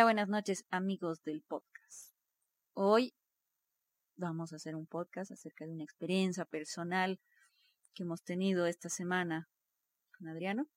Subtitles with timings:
[0.00, 2.14] Hola, buenas noches amigos del podcast.
[2.72, 3.12] Hoy
[4.16, 7.20] vamos a hacer un podcast acerca de una experiencia personal
[7.92, 9.50] que hemos tenido esta semana
[10.16, 10.70] con Adriano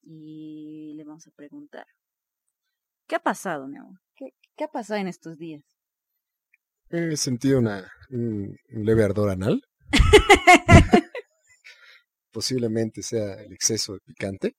[0.00, 1.84] y le vamos a preguntar,
[3.06, 4.00] ¿qué ha pasado, mi amor?
[4.16, 5.62] ¿Qué, qué ha pasado en estos días?
[6.88, 9.62] He sentido una, un, un leve ardor anal.
[12.32, 14.56] Posiblemente sea el exceso de picante.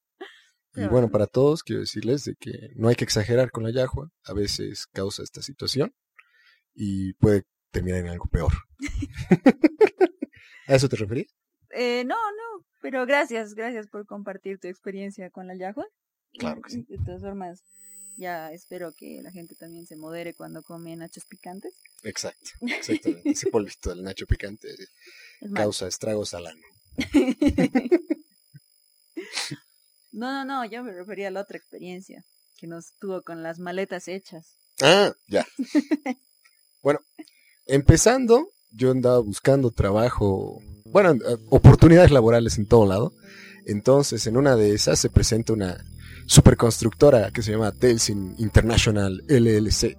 [0.74, 4.10] Y bueno, para todos quiero decirles de que no hay que exagerar con la yahua.
[4.24, 5.94] A veces causa esta situación
[6.74, 8.54] y puede terminar en algo peor.
[10.68, 11.36] ¿A eso te referís?
[11.72, 15.86] Eh, no, no, pero gracias, gracias por compartir tu experiencia con la Yahoo.
[16.38, 16.85] Claro que sí.
[16.88, 17.63] De todas formas,
[18.18, 21.74] ya espero que la gente también se modere cuando come nachos picantes.
[22.04, 23.30] Exacto, exactamente.
[23.30, 24.70] Ese polvito del nacho picante
[25.54, 26.62] causa estragos al ano.
[30.22, 32.24] no, no, no, yo me refería a la otra experiencia
[32.55, 34.55] que nos tuvo con las maletas hechas.
[34.80, 35.48] Ah, ya.
[36.84, 37.00] bueno,
[37.66, 43.13] empezando, yo andaba buscando trabajo, bueno, eh, oportunidades laborales en todo lado.
[43.66, 45.84] Entonces, en una de esas se presenta una
[46.28, 49.98] superconstructora que se llama Telsin International LLC.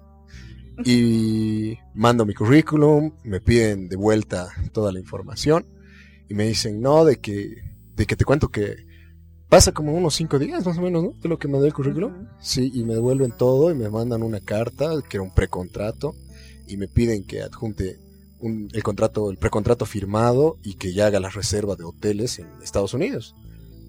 [0.85, 5.65] Y mando mi currículum, me piden de vuelta toda la información
[6.29, 7.55] y me dicen, no, de que,
[7.93, 8.92] de que te cuento que
[9.53, 11.13] pasa como unos cinco días más o menos, ¿no?
[11.21, 12.27] De lo que mandé el currículum.
[12.41, 16.15] Sí, y me devuelven todo y me mandan una carta que era un precontrato
[16.67, 17.99] y me piden que adjunte
[18.39, 22.47] un- el contrato, el precontrato firmado y que ya haga la reserva de hoteles en
[22.63, 23.35] Estados Unidos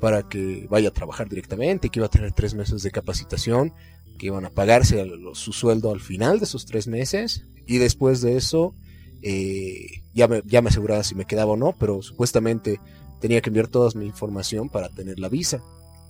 [0.00, 3.72] para que vaya a trabajar directamente, que iba a tener tres meses de capacitación,
[4.18, 8.20] que iban a pagarse a su sueldo al final de esos tres meses y después
[8.20, 8.74] de eso
[9.22, 12.80] eh, ya, me, ya me aseguraba si me quedaba o no, pero supuestamente
[13.24, 15.62] tenía que enviar toda mi información para tener la visa.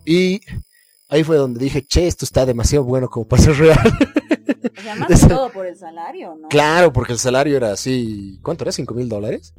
[0.05, 0.41] Y
[1.07, 3.79] ahí fue donde dije, che, esto está demasiado bueno como para ser real.
[4.77, 6.49] O sea, más que todo por el salario, ¿no?
[6.49, 8.73] claro, porque el salario era así, ¿cuánto era?
[8.73, 9.55] ¿Cinco mil dólares?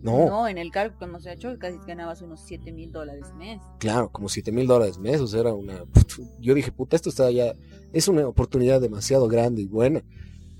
[0.00, 3.60] No, No, en el cálculo que hemos hecho casi ganabas unos 7 mil dólares mes.
[3.80, 5.84] claro, como siete mil dólares mes, o sea, era una...
[6.40, 7.52] Yo dije, puta, esto está ya,
[7.92, 10.04] es una oportunidad demasiado grande y buena.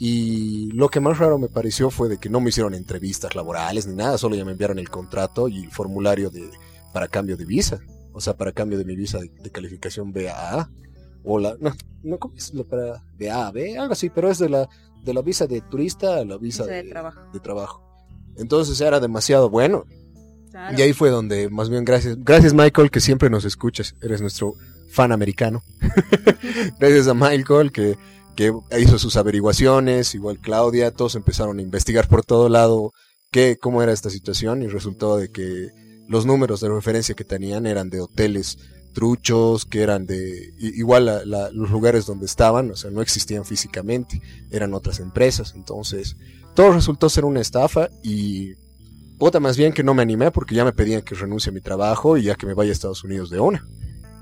[0.04, 3.86] Y lo que más raro me pareció fue de que no me hicieron entrevistas laborales
[3.86, 6.50] ni nada, solo ya me enviaron el contrato y el formulario de
[6.92, 7.78] para cambio de visa,
[8.12, 10.68] o sea, para cambio de mi visa de, de calificación BAA
[11.22, 11.70] o la no,
[12.02, 14.68] no cómo es lo para de A a B, algo así, pero es de la
[15.04, 17.20] de la visa de turista a la visa, Visa de trabajo.
[17.32, 17.82] de trabajo.
[18.36, 19.84] Entonces era demasiado bueno.
[20.50, 20.76] Claro.
[20.76, 24.56] Y ahí fue donde, más bien, gracias, gracias Michael, que siempre nos escuchas, eres nuestro
[24.88, 25.62] fan americano.
[26.80, 27.96] gracias a Michael, que,
[28.36, 32.92] que hizo sus averiguaciones, igual Claudia, todos empezaron a investigar por todo lado
[33.30, 35.68] qué, cómo era esta situación y resultó de que
[36.08, 38.58] los números de referencia que tenían eran de hoteles
[38.92, 43.44] truchos, que eran de, igual la- la- los lugares donde estaban, o sea, no existían
[43.44, 44.20] físicamente,
[44.50, 46.16] eran otras empresas, entonces
[46.54, 48.54] todo resultó ser una estafa y
[49.18, 51.60] Puta, más bien que no me animé porque ya me pedían que renuncie a mi
[51.60, 53.64] trabajo y ya que me vaya a Estados Unidos de una.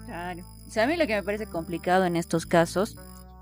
[0.05, 0.45] Claro.
[0.87, 2.97] Mí lo que me parece complicado en estos casos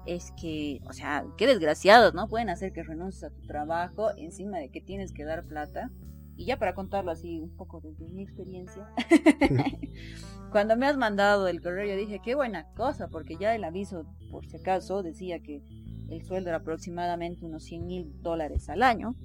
[0.08, 2.28] es que, o sea, qué desgraciados, ¿no?
[2.28, 5.90] Pueden hacer que renuncies a tu trabajo encima de que tienes que dar plata.
[6.34, 8.88] Y ya para contarlo así un poco desde mi experiencia,
[10.52, 14.06] cuando me has mandado el correo yo dije, qué buena cosa, porque ya el aviso,
[14.30, 15.62] por si acaso, decía que
[16.08, 19.16] el sueldo era aproximadamente unos 100 mil dólares al año,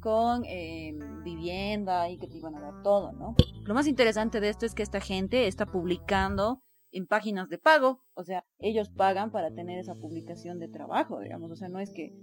[0.00, 3.34] con eh, vivienda y que te iban a dar todo, ¿no?
[3.64, 6.60] Lo más interesante de esto es que esta gente está publicando
[6.94, 11.50] en páginas de pago, o sea, ellos pagan para tener esa publicación de trabajo, digamos,
[11.50, 12.14] o sea, no es que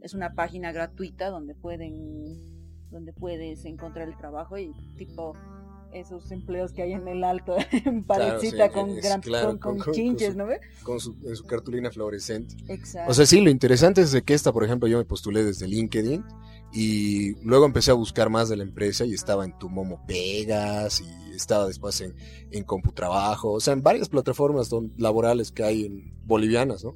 [0.00, 2.54] es una página gratuita donde pueden
[2.90, 5.34] donde puedes encontrar el trabajo y tipo
[5.94, 9.70] esos empleos que hay en el alto en parecita sí, con, gran, claro, con, con
[9.72, 10.60] con- con- con chinches, su- ¿no ve?
[10.82, 12.56] Con su, en su cartulina fluorescente.
[12.68, 13.10] Exacto.
[13.10, 15.66] O sea, sí, lo interesante es de que esta, por ejemplo, yo me postulé desde
[15.68, 16.24] LinkedIn
[16.72, 21.00] y luego empecé a buscar más de la empresa y estaba en Tu Momo Pegas
[21.00, 22.14] y estaba después en,
[22.50, 26.94] en CompuTrabajo, o sea, en varias plataformas don- laborales que hay en bolivianas, ¿no?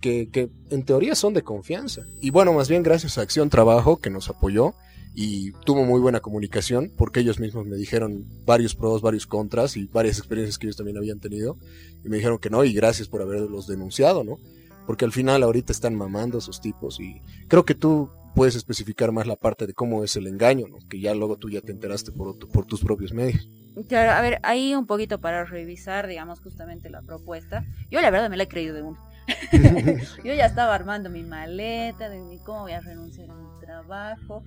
[0.00, 2.02] Que, que en teoría son de confianza.
[2.20, 4.74] Y bueno, más bien gracias a Acción Trabajo que nos apoyó
[5.20, 9.86] y tuvo muy buena comunicación porque ellos mismos me dijeron varios pros, varios contras y
[9.86, 11.58] varias experiencias que ellos también habían tenido
[12.04, 14.38] y me dijeron que no y gracias por haberlos denunciado, ¿no?
[14.86, 19.26] Porque al final ahorita están mamando esos tipos y creo que tú puedes especificar más
[19.26, 20.78] la parte de cómo es el engaño, ¿no?
[20.88, 23.50] Que ya luego tú ya te enteraste por, por tus propios medios.
[23.88, 27.64] Claro, a ver, ahí un poquito para revisar, digamos, justamente la propuesta.
[27.90, 28.98] Yo la verdad me la he creído de uno.
[30.24, 34.42] yo ya estaba armando mi maleta de cómo voy a renunciar a mi trabajo.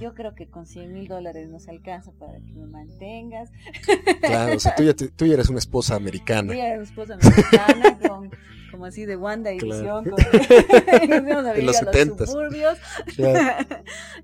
[0.00, 3.50] Yo creo que con 100 mil dólares no se alcanza para que me mantengas.
[4.20, 6.52] Claro, o sea, tú ya, tú ya eres una esposa americana.
[6.52, 8.30] Yo ya era una esposa americana con,
[8.70, 10.04] como así de Wanda y Visión.
[10.04, 12.78] de los, 70 suburbios.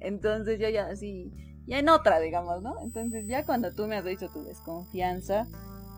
[0.00, 1.32] Entonces yo ya así,
[1.66, 2.80] ya en otra, digamos, ¿no?
[2.82, 5.46] Entonces ya cuando tú me has dicho tu desconfianza,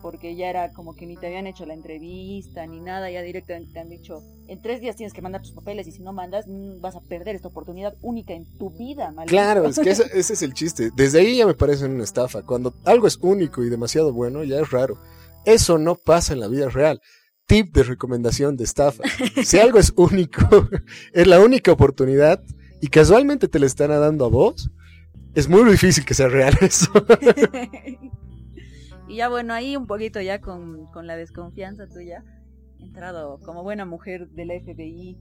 [0.01, 3.73] porque ya era como que ni te habían hecho la entrevista ni nada, ya directamente
[3.73, 6.45] te han dicho, en tres días tienes que mandar tus papeles y si no mandas
[6.47, 9.11] mm, vas a perder esta oportunidad única en tu vida.
[9.11, 9.31] Maldito.
[9.31, 10.91] Claro, es que ese, es el chiste.
[10.95, 12.43] Desde ahí ya me parece una estafa.
[12.43, 14.97] Cuando algo es único y demasiado bueno, ya es raro.
[15.45, 17.01] Eso no pasa en la vida real.
[17.45, 19.03] Tip de recomendación de estafa.
[19.43, 20.41] Si algo es único,
[21.13, 22.41] es la única oportunidad
[22.81, 24.71] y casualmente te la están dando a vos,
[25.35, 26.91] es muy difícil que sea real eso.
[29.11, 32.23] Y ya bueno, ahí un poquito ya con, la desconfianza tuya,
[32.79, 35.17] he entrado como buena mujer del FBI,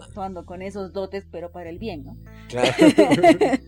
[0.00, 2.16] actuando con esos dotes, pero para el bien, ¿no?
[2.48, 2.70] Claro.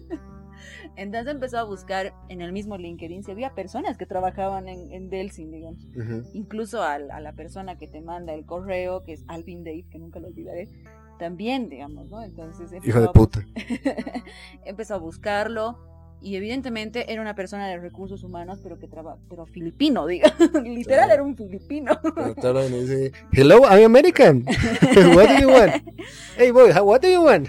[0.96, 5.10] Entonces empezó a buscar en el mismo LinkedIn si había personas que trabajaban en, en
[5.10, 5.84] Delsin, digamos.
[6.32, 9.98] Incluso a, a, la persona que te manda el correo, que es Alvin Dave, que
[9.98, 10.68] nunca lo olvidaré,
[11.18, 12.22] también, digamos, ¿no?
[12.22, 12.70] Entonces...
[12.84, 13.44] Hijo de puta.
[14.64, 15.95] empezó a buscarlo
[16.26, 20.34] y evidentemente era una persona de recursos humanos, pero que trabaja, pero filipino, diga,
[20.64, 21.96] literal era un filipino.
[22.68, 24.44] dice, hello, I'm American.
[25.14, 25.84] what do you want?
[26.36, 27.48] Hey boy, what do you want?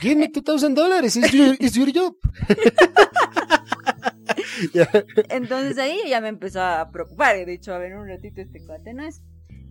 [0.00, 1.16] Give me two thousand dollars.
[1.16, 2.14] It's your, job.
[5.28, 7.36] Entonces ahí ya me empezó a preocupar.
[7.36, 9.20] He dicho, a ver, un ratito este cuate no es.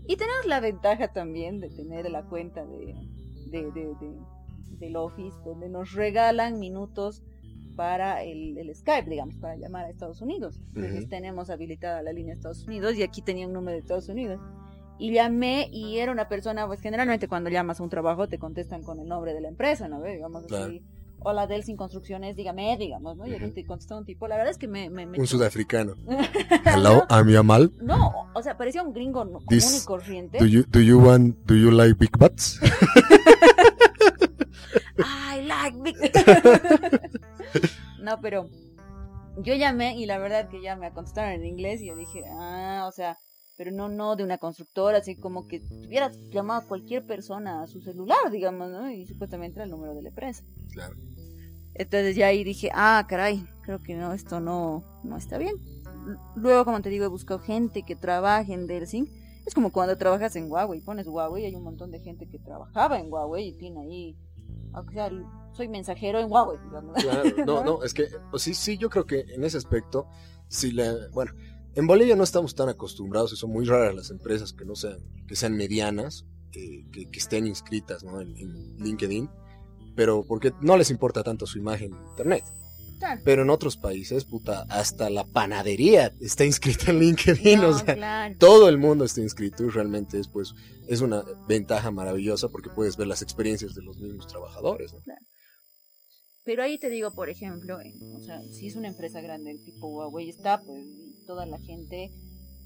[0.07, 2.93] Y tenemos la ventaja también de tener la cuenta de,
[3.47, 4.35] de, de, de
[4.79, 7.23] del Office, donde nos regalan minutos
[7.75, 10.59] para el, Skype, digamos, para llamar a Estados Unidos.
[10.75, 14.09] Entonces tenemos habilitada la línea de Estados Unidos y aquí tenía un número de Estados
[14.09, 14.39] Unidos.
[14.97, 18.81] Y llamé y era una persona, pues generalmente cuando llamas a un trabajo te contestan
[18.81, 20.01] con el nombre de la empresa, ¿no?
[20.01, 20.81] Digamos así.
[21.27, 23.25] Hola Delsin Construcciones, dígame, digamos, ¿no?
[23.25, 24.89] Y aquí te contestó un tipo, la verdad es que me...
[24.89, 25.95] un sudafricano.
[26.65, 27.71] Hello, I'm Yamal.
[27.81, 30.37] No, o sea, parecía un gringo común y corriente.
[30.37, 32.59] Do you, do you want, do you like big butts?
[34.97, 35.95] I like big
[38.01, 38.49] No, pero
[39.37, 42.85] yo llamé y la verdad que ya me contestaron en inglés y yo dije, ah,
[42.87, 43.17] o sea,
[43.57, 47.67] pero no, no de una constructora, así como que hubieras llamado a cualquier persona a
[47.67, 48.89] su celular, digamos, ¿no?
[48.91, 50.43] Y supuestamente el número de la empresa.
[50.71, 50.95] Claro.
[51.73, 55.55] Entonces ya ahí dije, ah, caray, creo que no, esto no, no está bien.
[56.35, 59.07] Luego, como te digo, he buscado gente que trabaje en Delsing.
[59.45, 62.99] Es como cuando trabajas en Huawei, pones Huawei, hay un montón de gente que trabajaba
[62.99, 64.17] en Huawei y tiene ahí
[64.79, 65.09] o sea,
[65.53, 66.59] soy mensajero en Huawei.
[66.95, 70.07] Claro, no, no, es que pues sí, sí, yo creo que en ese aspecto,
[70.47, 71.31] si la, bueno,
[71.75, 74.99] en Bolivia no estamos tan acostumbrados y son muy raras las empresas que no sean,
[75.27, 78.21] que sean medianas, eh, que, estén inscritas ¿no?
[78.21, 79.29] en, LinkedIn,
[79.95, 82.43] pero porque no les importa tanto su imagen en Internet.
[83.23, 88.69] Pero en otros países, puta, hasta la panadería está inscrita en LinkedIn, o sea, todo
[88.69, 90.53] el mundo está inscrito y realmente es, pues,
[90.87, 94.95] es una ventaja maravillosa porque puedes ver las experiencias de los mismos trabajadores.
[96.43, 97.79] Pero ahí te digo, por ejemplo,
[98.15, 100.85] o sea, si es una empresa grande tipo Huawei está, pues
[101.25, 102.11] toda la gente,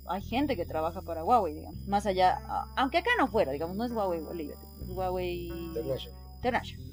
[0.07, 2.37] hay gente que trabaja para Huawei, digamos, más allá,
[2.75, 6.88] aunque acá no fuera, digamos, no es Huawei Bolivia, es Huawei International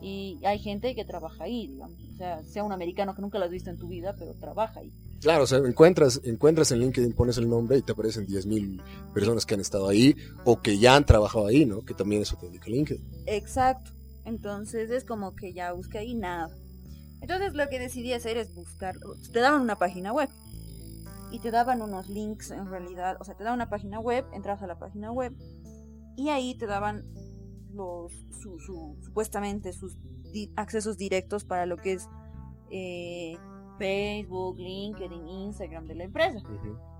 [0.00, 1.98] y hay gente que trabaja ahí, digamos.
[2.12, 4.80] O sea, sea un americano que nunca lo has visto en tu vida, pero trabaja
[4.80, 4.92] ahí.
[5.20, 9.44] Claro, o sea, encuentras, encuentras en LinkedIn, pones el nombre y te aparecen 10.000 personas
[9.44, 11.84] que han estado ahí o que ya han trabajado ahí, ¿no?
[11.84, 13.24] Que también eso te indica LinkedIn.
[13.26, 13.90] Exacto.
[14.24, 16.48] Entonces es como que ya busqué ahí nada.
[17.20, 18.96] Entonces lo que decidí hacer es buscar,
[19.32, 20.30] te daban una página web
[21.30, 24.62] y te daban unos links en realidad, o sea, te daban una página web, entras
[24.62, 25.34] a la página web
[26.16, 27.04] y ahí te daban
[27.74, 28.58] los su,
[29.02, 29.96] supuestamente sus
[30.56, 32.08] accesos directos para lo que es
[32.70, 33.36] eh,
[33.78, 36.40] Facebook, LinkedIn, Instagram de la empresa.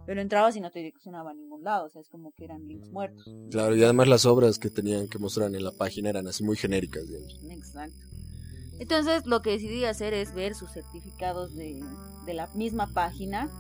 [0.06, 2.66] Pero entrabas y no te direccionaba a ningún lado, o sea, es como que eran
[2.66, 3.24] links muertos.
[3.50, 6.56] Claro, y además las obras que tenían que mostrar en la página eran así muy
[6.56, 7.04] genéricas,
[7.48, 7.98] Exacto.
[8.80, 11.84] Entonces lo que decidí hacer es ver sus certificados de,
[12.24, 13.50] de la misma página,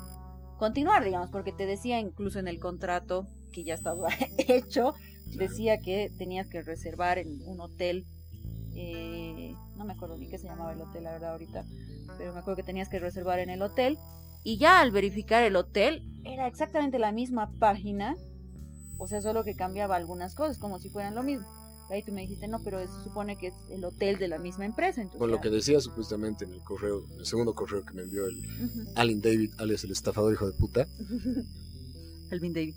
[0.58, 4.94] continuar, digamos, porque te decía incluso en el contrato que ya estaba hecho,
[5.36, 8.06] decía que tenías que reservar en un hotel,
[8.74, 11.64] eh, no me acuerdo ni qué se llamaba el hotel, la verdad, ahorita,
[12.18, 13.98] pero me acuerdo que tenías que reservar en el hotel.
[14.42, 18.16] Y ya al verificar el hotel, era exactamente la misma página,
[18.96, 21.46] o sea, solo que cambiaba algunas cosas, como si fueran lo mismo.
[21.90, 24.64] Ahí tú me dijiste, no, pero se supone que es el hotel de la misma
[24.64, 25.00] empresa.
[25.00, 28.26] Entonces, Con lo que decía supuestamente en el correo, el segundo correo que me envió
[28.26, 28.40] el
[28.94, 30.86] Alvin David, alias el estafador hijo de puta.
[32.30, 32.74] Alvin David.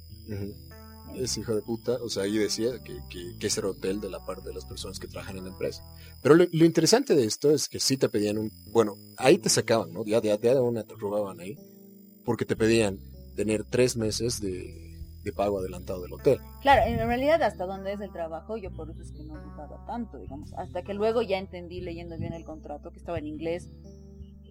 [1.16, 4.48] Es hijo de puta, o sea, ahí decía que, que, que hotel de la parte
[4.48, 5.84] de las personas que trabajan en la empresa.
[6.22, 9.94] Pero lo, interesante de esto es que sí te pedían un, bueno, ahí te sacaban,
[9.94, 10.04] ¿no?
[10.06, 11.58] Ya, ya, ya de una te robaban ahí,
[12.26, 13.00] porque te pedían
[13.36, 14.94] tener tres meses de,
[15.24, 16.40] de pago adelantado del hotel.
[16.62, 19.86] Claro, en realidad hasta donde es el trabajo, yo por eso es que no notaba
[19.86, 23.70] tanto, digamos, hasta que luego ya entendí leyendo bien el contrato, que estaba en inglés,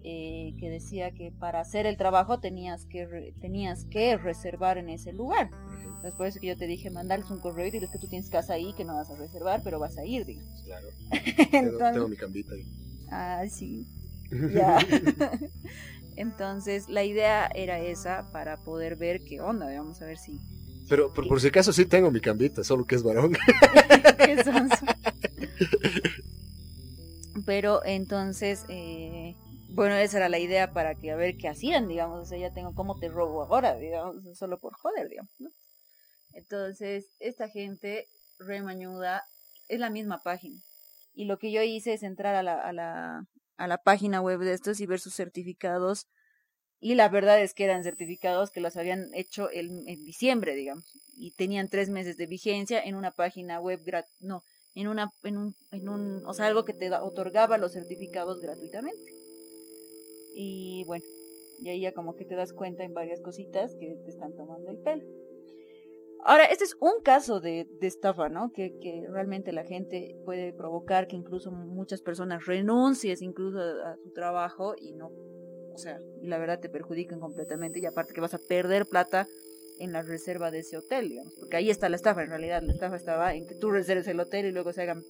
[0.03, 4.89] eh, que decía que para hacer el trabajo tenías que, re, tenías que reservar en
[4.89, 5.49] ese lugar.
[5.85, 8.29] Entonces por eso que yo te dije, mandarles un correo y diles que tú tienes
[8.29, 10.61] casa ahí, que no vas a reservar, pero vas a ir, digamos.
[10.63, 10.87] Claro.
[11.53, 12.65] Entonces, tengo, mi cambita ahí.
[13.09, 13.85] Ah, sí.
[14.51, 14.79] Ya.
[16.15, 20.39] Entonces la idea era esa para poder ver qué onda, vamos a ver si...
[20.89, 23.37] Pero por, por si acaso sí tengo mi cambita, solo que es varón.
[27.45, 29.35] Pero entonces, eh,
[29.73, 32.53] bueno, esa era la idea para que a ver qué hacían, digamos, o sea, ya
[32.53, 35.49] tengo cómo te robo ahora, digamos, solo por joder, digamos, ¿no?
[36.33, 39.23] Entonces, esta gente remañuda
[39.67, 40.61] es la misma página.
[41.15, 43.25] Y lo que yo hice es entrar a la, a la,
[43.57, 46.05] a la página web de estos y ver sus certificados.
[46.79, 50.85] Y la verdad es que eran certificados que los habían hecho en, en diciembre, digamos.
[51.15, 53.81] Y tenían tres meses de vigencia en una página web,
[54.19, 54.43] no,
[54.75, 59.22] en una, en un, en un, o sea, algo que te otorgaba los certificados gratuitamente.
[60.33, 61.05] Y bueno,
[61.59, 64.69] y ahí ya como que te das cuenta en varias cositas que te están tomando
[64.71, 65.03] el pelo.
[66.25, 68.53] Ahora, este es un caso de, de estafa, ¿no?
[68.53, 73.97] Que, que, realmente la gente puede provocar que incluso muchas personas renuncies incluso a, a,
[73.97, 75.11] su trabajo y no,
[75.73, 79.27] o sea, y la verdad te perjudiquen completamente y aparte que vas a perder plata
[79.79, 82.71] en la reserva de ese hotel, digamos, porque ahí está la estafa en realidad, la
[82.71, 85.03] estafa estaba en que tú reserves el hotel y luego se hagan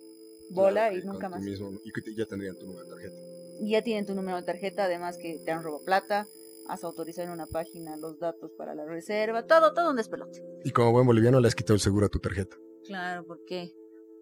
[0.49, 1.43] bola claro, y nunca más.
[1.43, 3.32] Mismo, y que ya tendrían tu de tarjeta.
[3.61, 6.27] Ya tienen tu número de tarjeta, además que te han robado plata,
[6.67, 10.43] has autorizado en una página los datos para la reserva, todo, todo un despelote.
[10.63, 12.57] Y como buen boliviano le has quitado el seguro a tu tarjeta.
[12.85, 13.71] Claro, ¿por qué?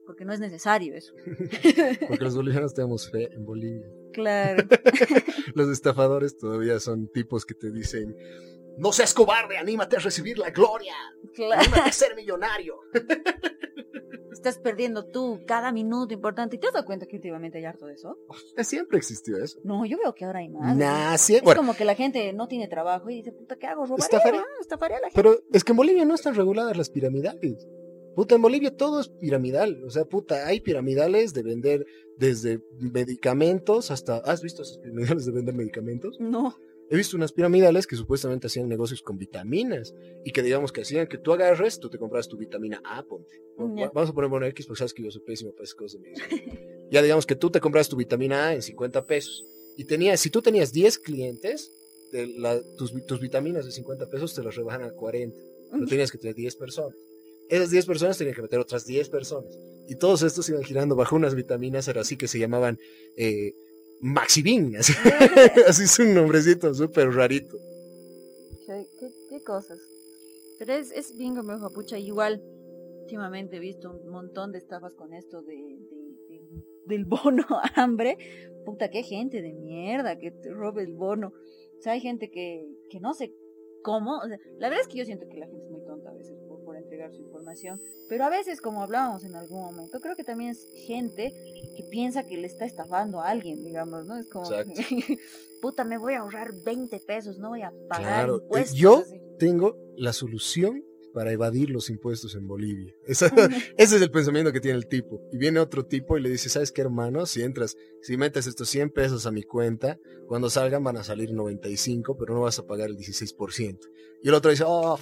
[0.05, 1.13] Porque no es necesario eso.
[2.07, 3.87] Porque los bolivianos tenemos fe en Bolivia.
[4.13, 4.67] Claro.
[5.55, 8.15] los estafadores todavía son tipos que te dicen,
[8.77, 10.95] no seas cobarde, anímate a recibir la gloria.
[11.33, 11.61] Claro.
[11.61, 12.75] Anímate a ser millonario.
[14.31, 16.55] Estás perdiendo tú cada minuto importante.
[16.55, 18.17] ¿Y te has dado cuenta que últimamente hay harto de eso?
[18.63, 19.59] Siempre existió eso.
[19.63, 20.75] No, yo veo que ahora hay más.
[20.77, 21.15] Nah.
[21.15, 23.85] Es bueno, como que la gente no tiene trabajo y dice, puta, ¿qué hago?
[23.85, 24.39] Robaré, estafaré.
[24.59, 25.21] estafaré a la gente.
[25.21, 27.67] Pero es que en Bolivia no están reguladas las piramidales.
[28.15, 29.83] Puta, en Bolivia todo es piramidal.
[29.85, 31.85] O sea, puta, hay piramidales de vender
[32.17, 34.17] desde medicamentos hasta.
[34.17, 36.17] ¿Has visto esas piramidales de vender medicamentos?
[36.19, 36.55] No.
[36.91, 39.95] He visto unas piramidales que supuestamente hacían negocios con vitaminas
[40.25, 43.41] y que digamos que hacían que tú agarres, tú te compras tu vitamina A, ponte.
[43.57, 46.01] Vamos a poner bueno X porque sabes que yo soy pésimo para esas cosas.
[46.91, 49.45] ya digamos que tú te compras tu vitamina A en 50 pesos
[49.77, 51.71] y tenías, si tú tenías 10 clientes,
[52.11, 55.39] de la, tus, tus vitaminas de 50 pesos te las rebajan a 40.
[55.71, 56.97] Pero tenías que tener 10 personas.
[57.47, 59.57] Esas 10 personas tenían que meter otras 10 personas.
[59.87, 62.79] Y todos estos iban girando bajo unas vitaminas, era así que se llamaban
[63.15, 63.53] eh,
[64.01, 64.93] Maxivin, así,
[65.67, 67.57] así es un nombrecito súper rarito.
[68.65, 69.79] ¿Qué, ¿Qué, qué, cosas?
[70.59, 72.41] Pero es, es bien como pucha, igual
[73.01, 76.41] últimamente he visto un montón de estafas con esto de, de, de,
[76.85, 78.17] del bono hambre.
[78.65, 81.33] Puta, qué gente de mierda que te robe el bono.
[81.77, 83.33] O sea, hay gente que, que no sé
[83.83, 84.17] cómo.
[84.17, 86.00] O sea, la verdad es que yo siento que la gente es muy tonta
[87.01, 87.81] entregar su información.
[88.07, 91.33] Pero a veces, como hablábamos en algún momento, creo que también es gente
[91.75, 94.17] que piensa que le está estafando a alguien, digamos, ¿no?
[94.17, 94.49] Es como,
[95.61, 98.41] puta, me voy a ahorrar 20 pesos, no voy a pagar claro.
[98.41, 98.77] impuestos.
[98.77, 99.03] Yo
[99.39, 102.93] tengo la solución para evadir los impuestos en Bolivia.
[103.05, 103.27] Esa,
[103.77, 105.21] ese es el pensamiento que tiene el tipo.
[105.31, 107.25] Y viene otro tipo y le dice, ¿sabes qué, hermano?
[107.25, 111.33] Si entras, si metes estos 100 pesos a mi cuenta, cuando salgan van a salir
[111.33, 113.79] 95, pero no vas a pagar el 16%.
[114.23, 114.97] Y el otro dice, oh,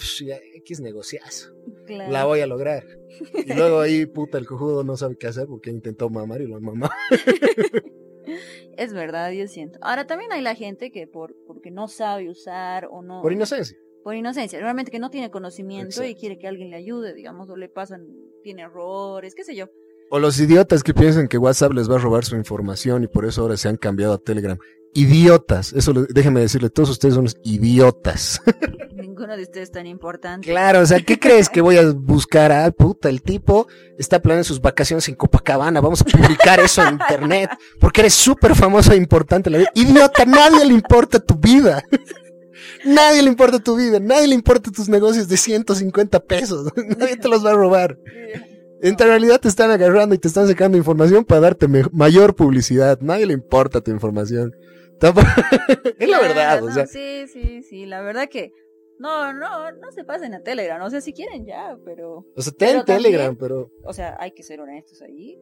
[0.55, 1.53] X negociazo.
[1.85, 2.11] Claro.
[2.11, 2.85] La voy a lograr.
[3.33, 6.59] Y luego ahí, puta, el cojudo no sabe qué hacer porque intentó mamar y lo
[6.61, 6.89] mamó.
[8.77, 9.77] es verdad, yo siento.
[9.81, 13.21] Ahora también hay la gente que por porque no sabe usar o no...
[13.21, 16.09] Por inocencia por inocencia, realmente que no tiene conocimiento Exacto.
[16.09, 18.07] y quiere que alguien le ayude, digamos, o le pasan,
[18.43, 19.67] tiene errores, qué sé yo.
[20.11, 23.25] O los idiotas que piensan que WhatsApp les va a robar su información y por
[23.25, 24.57] eso ahora se han cambiado a Telegram.
[24.93, 28.41] Idiotas, eso déjeme decirle, todos ustedes son idiotas.
[28.95, 30.49] Ninguno de ustedes es tan importante.
[30.49, 32.51] Claro, o sea, ¿qué crees que voy a buscar?
[32.51, 33.67] Ah, puta, el tipo
[33.99, 38.55] está planeando sus vacaciones en Copacabana, vamos a publicar eso en internet, porque eres súper
[38.55, 39.51] famoso e importante.
[39.75, 41.83] Idiota, nadie le importa tu vida.
[42.85, 47.27] Nadie le importa tu vida, nadie le importa tus negocios de 150 pesos, nadie te
[47.27, 47.97] los va a robar.
[48.81, 53.25] En realidad te están agarrando y te están sacando información para darte mayor publicidad, nadie
[53.25, 54.53] le importa tu información.
[55.99, 56.85] es la verdad, no, o sea.
[56.85, 58.51] Sí, sí, sí, la verdad que
[58.99, 60.81] No, no, no se pasen a Telegram.
[60.81, 62.25] O sea, si quieren ya, pero.
[62.35, 63.71] O sea, ten Pero Telegram, también- pero.
[63.85, 65.37] O sea, hay que ser honestos ahí.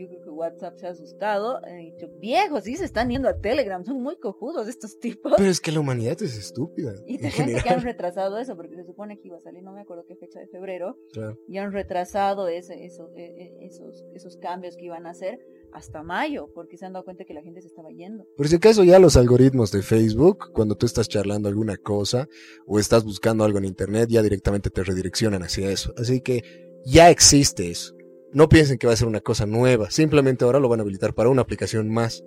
[0.00, 1.60] Yo creo que WhatsApp se ha asustado.
[1.78, 3.84] Dicho, viejos, sí se están yendo a Telegram.
[3.84, 5.34] Son muy cojudos estos tipos.
[5.36, 6.94] Pero es que la humanidad es estúpida.
[7.06, 9.62] Y te en cuento que han retrasado eso, porque se supone que iba a salir,
[9.62, 11.38] no me acuerdo qué fecha de febrero, Claro.
[11.46, 15.38] y han retrasado ese, eso, eh, eh, esos, esos cambios que iban a hacer
[15.72, 18.24] hasta mayo, porque se han dado cuenta que la gente se estaba yendo.
[18.36, 22.26] Por si acaso ya los algoritmos de Facebook, cuando tú estás charlando alguna cosa
[22.66, 25.92] o estás buscando algo en internet, ya directamente te redireccionan hacia eso.
[25.96, 26.42] Así que
[26.84, 27.94] ya existe eso.
[28.32, 31.14] No piensen que va a ser una cosa nueva, simplemente ahora lo van a habilitar
[31.14, 32.22] para una aplicación más.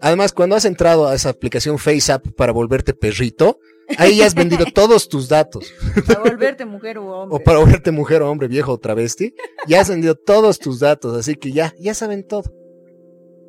[0.00, 3.58] Además, cuando has entrado a esa aplicación FaceApp para volverte perrito,
[3.98, 5.70] ahí ya has vendido todos tus datos.
[6.16, 7.36] A volverte mujer u hombre.
[7.36, 9.34] O para volverte mujer o hombre, viejo o travesti,
[9.68, 12.44] ya has vendido todos tus datos, así que ya, ya saben todo.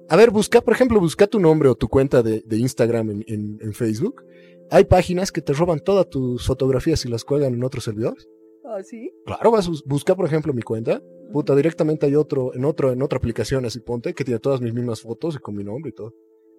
[0.10, 3.24] A ver, busca, por ejemplo, busca tu nombre o tu cuenta de, de Instagram en,
[3.28, 4.26] en- en Facebook.
[4.70, 8.28] Hay páginas que te roban todas tus fotografías y las cuelgan en otros servidores.
[8.66, 9.14] ¿Ah, sí?
[9.26, 11.02] Claro, vas a bus- busca, por ejemplo, mi cuenta.
[11.32, 14.74] Puta, directamente hay otro, en otro, en otra aplicación así ponte, que tiene todas mis
[14.74, 16.14] mismas fotos y con mi nombre y todo.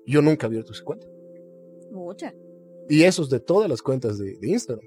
[0.07, 1.07] Yo nunca he abierto esa cuenta.
[1.91, 2.35] Mucha.
[2.89, 4.87] Y eso es de todas las cuentas de, de Instagram.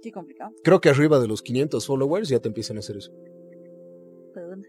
[0.00, 0.52] Sí, complicado.
[0.62, 3.12] Creo que arriba de los 500 followers ya te empiezan a hacer eso.
[4.32, 4.64] Perdón.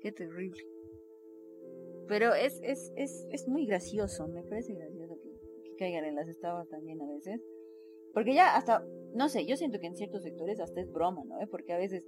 [0.00, 0.62] Qué terrible.
[2.08, 5.30] Pero es, es, es, es muy gracioso, me parece gracioso que,
[5.62, 7.40] que caigan en las estafas también a veces.
[8.12, 8.84] Porque ya hasta,
[9.14, 11.36] no sé, yo siento que en ciertos sectores hasta es broma, ¿no?
[11.50, 12.04] Porque a veces,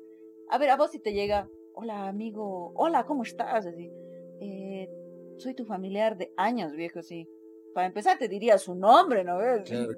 [0.52, 3.64] a ver, a vos si te llega, hola amigo, hola, ¿cómo estás?
[3.64, 3.90] Así,
[4.38, 4.86] eh,
[5.38, 7.26] soy tu familiar de años, viejo, sí.
[7.72, 9.38] Para empezar te diría su nombre, ¿no?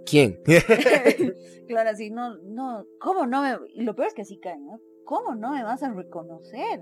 [0.07, 0.41] ¿Quién?
[1.67, 4.81] claro, así, no, no, ¿cómo no me, y lo peor es que así caen, ¿no?
[5.05, 6.81] ¿Cómo no me vas a reconocer?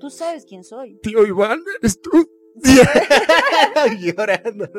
[0.00, 0.98] Tú sabes quién soy.
[1.02, 2.10] Tío Iván, ¿eres tú?
[4.00, 4.70] Llorando.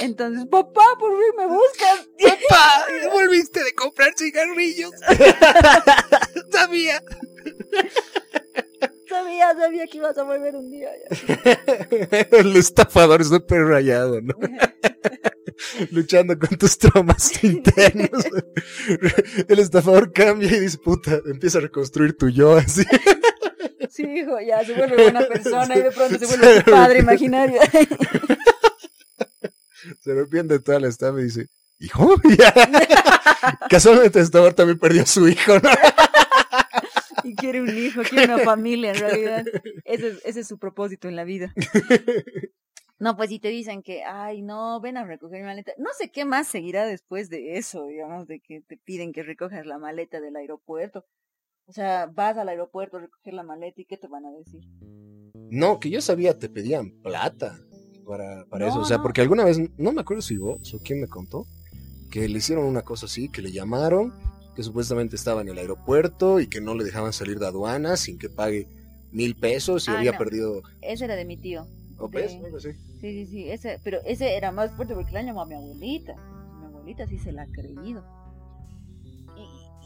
[0.00, 2.08] Entonces, papá, por fin me buscas.
[2.48, 4.92] Papá, volviste de comprar cigarrillos.
[6.50, 7.02] Sabía.
[9.08, 10.88] Sabía, sabía que ibas a volver un día.
[12.30, 14.34] El estafador súper rayado, ¿no?
[15.90, 18.24] Luchando con tus traumas internos.
[19.48, 22.84] El estafador cambia y dice, puta, empieza a reconstruir tu yo así.
[23.90, 27.60] Sí, hijo, ya se vuelve buena persona y de pronto se vuelve tu padre imaginario.
[30.00, 31.46] Se arrepiente de toda la estafa y dice,
[31.78, 32.14] ¿hijo?
[32.38, 32.52] Ya.
[33.68, 35.70] Casualmente el estafador también perdió a su hijo, ¿no?
[37.24, 39.44] y quiere un hijo, quiere una familia en realidad.
[39.84, 41.52] Ese es, ese es su propósito en la vida.
[43.00, 45.72] No, pues si te dicen que, ay, no, ven a recoger mi maleta.
[45.78, 49.64] No sé qué más seguirá después de eso, digamos, de que te piden que recojas
[49.64, 51.06] la maleta del aeropuerto.
[51.70, 54.60] O sea, vas al aeropuerto a recoger la maleta y ¿qué te van a decir?
[55.50, 57.60] No, que yo sabía, te pedían plata
[58.04, 58.80] para, para No, eso.
[58.80, 59.04] O sea, no.
[59.04, 61.46] porque alguna vez, no me acuerdo si vos o quién me contó,
[62.10, 64.12] que le hicieron una cosa así, que le llamaron,
[64.56, 68.18] que supuestamente estaba en el aeropuerto y que no le dejaban salir de aduana sin
[68.18, 68.66] que pague
[69.12, 70.18] mil pesos y Ah, había no.
[70.18, 70.62] perdido...
[70.82, 71.68] Ese era de mi tío.
[71.98, 72.34] ¿O De- ves?
[72.44, 72.72] Algo así.
[73.00, 76.16] Sí, sí, sí, ese, pero ese era más fuerte porque la llamó a mi abuelita.
[76.58, 78.02] Mi abuelita sí se la ha creído.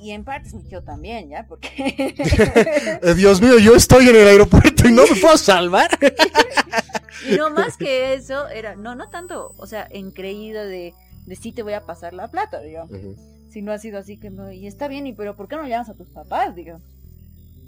[0.01, 1.47] Y, en parte tío también, ¿ya?
[1.47, 2.15] Porque...
[3.03, 5.91] Eh, Dios mío, yo estoy en el aeropuerto y no me puedo salvar.
[7.31, 10.95] y no más que eso, era, no, no tanto, o sea, en creído de,
[11.27, 12.93] de sí te voy a pasar la plata, digamos.
[12.93, 13.17] Ujú.
[13.51, 15.67] Si no ha sido así que no, y está bien, y pero ¿por qué no
[15.67, 16.83] llamas a tus papás, digamos?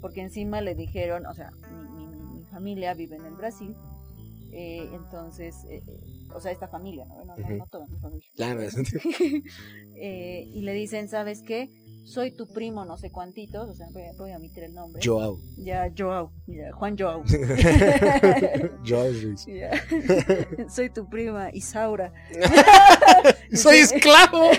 [0.01, 1.51] Porque encima le dijeron, o sea,
[1.95, 3.75] mi, mi, mi familia vive en el Brasil,
[4.51, 5.83] eh, entonces, eh,
[6.33, 7.25] o sea, esta familia, ¿no?
[7.25, 8.27] No, no, no toda mi familia.
[8.35, 8.61] Claro,
[9.99, 11.71] Eh, y le dicen, ¿sabes qué?
[12.07, 15.01] Soy tu primo, no sé cuántitos, o sea, voy a, voy a omitir el nombre.
[15.03, 15.41] Joao.
[15.57, 17.21] Ya, Joao, ya, Juan Joao.
[18.87, 19.45] Joao Ruiz.
[19.47, 19.71] Ya.
[20.69, 22.13] Soy tu prima, Isaura.
[23.51, 24.51] ¡Soy esclavo!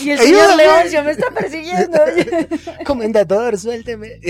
[0.00, 1.98] Y el señor Leoncio me está persiguiendo.
[2.86, 4.20] Comendador, suélteme.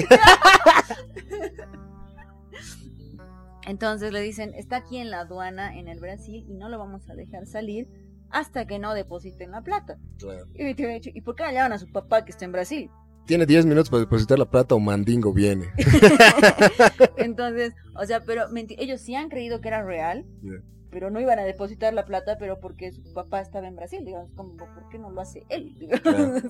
[3.66, 7.08] Entonces le dicen, está aquí en la aduana en el Brasil y no lo vamos
[7.10, 7.86] a dejar salir
[8.32, 9.98] hasta que no depositen la plata.
[10.18, 10.46] Claro.
[10.54, 12.90] Y ha dicho, ¿y por qué no llaman a su papá que está en Brasil?
[13.26, 15.70] Tiene 10 minutos para depositar la plata o Mandingo viene.
[17.16, 20.26] Entonces, o sea, pero ellos sí han creído que era real,
[20.90, 24.32] pero no iban a depositar la plata, pero porque su papá estaba en Brasil, digamos,
[24.32, 25.76] como, ¿por qué no lo hace él?
[25.78, 26.42] Digamos,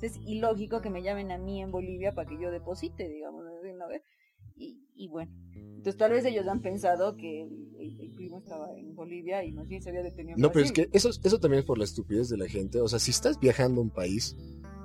[0.00, 3.52] es ilógico que me llamen a mí en Bolivia para que yo deposite, digamos, ¿no?
[4.56, 9.44] Y, y bueno, entonces tal vez ellos han pensado que el, primo estaba en Bolivia
[9.44, 11.66] y más bien se había detenido en No, pero es que eso, eso también es
[11.66, 12.80] por la estupidez de la gente.
[12.80, 14.36] O sea, si estás viajando a un país,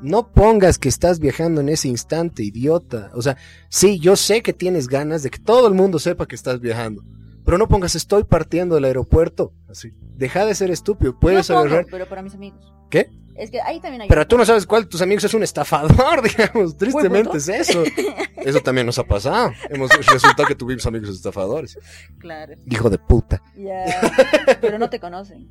[0.02, 3.12] no pongas que estás viajando en ese instante, idiota.
[3.14, 3.38] O sea,
[3.70, 7.04] sí, yo sé que tienes ganas de que todo el mundo sepa que estás viajando.
[7.50, 9.54] Pero no pongas estoy partiendo del aeropuerto.
[9.68, 9.92] Así.
[10.16, 11.20] Deja de ser estúpido.
[11.20, 11.88] Puedes pongo, agarrar.
[11.90, 12.72] pero para mis amigos.
[12.92, 13.10] ¿Qué?
[13.36, 14.08] Es que ahí también hay...
[14.08, 16.78] Pero tú no sabes cuál de tus amigos es un estafador, digamos.
[16.78, 17.84] Tristemente es eso.
[18.38, 19.52] Eso también nos ha pasado.
[19.68, 21.80] Hemos resultado que tuvimos amigos estafadores.
[22.20, 23.42] Claro, Hijo de puta.
[23.58, 24.12] ya.
[24.62, 25.50] pero no te conocen.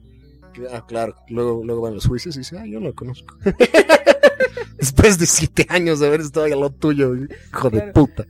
[0.73, 1.17] Ah, claro.
[1.27, 3.35] Luego, luego van los juicios y dicen, ah, yo no lo conozco.
[4.79, 8.25] Después de siete años de haber estado ahí a lo tuyo, hijo de puta.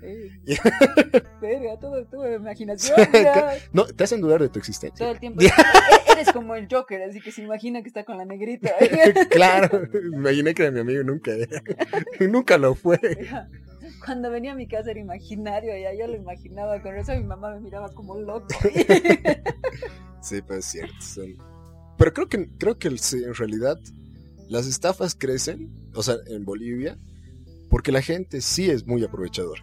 [1.40, 2.96] Verga, todo tuve imaginación.
[3.12, 3.52] ya.
[3.72, 5.04] No, te hacen dudar de tu existencia.
[5.04, 5.40] Todo el tiempo.
[6.12, 8.70] Eres como el Joker, así que se imagina que está con la negrita.
[9.30, 9.82] claro,
[10.12, 11.62] imaginé que era mi amigo nunca era.
[12.20, 12.98] nunca lo fue.
[14.04, 17.54] Cuando venía a mi casa era imaginario, ya yo lo imaginaba, con eso mi mamá
[17.54, 18.46] me miraba como loco.
[20.20, 20.94] Sí, pues es cierto.
[21.00, 21.37] son-
[21.96, 23.78] Pero creo que, creo que sí, en realidad
[24.48, 26.98] las estafas crecen, o sea, en Bolivia,
[27.70, 29.62] porque la gente sí es muy aprovechadora.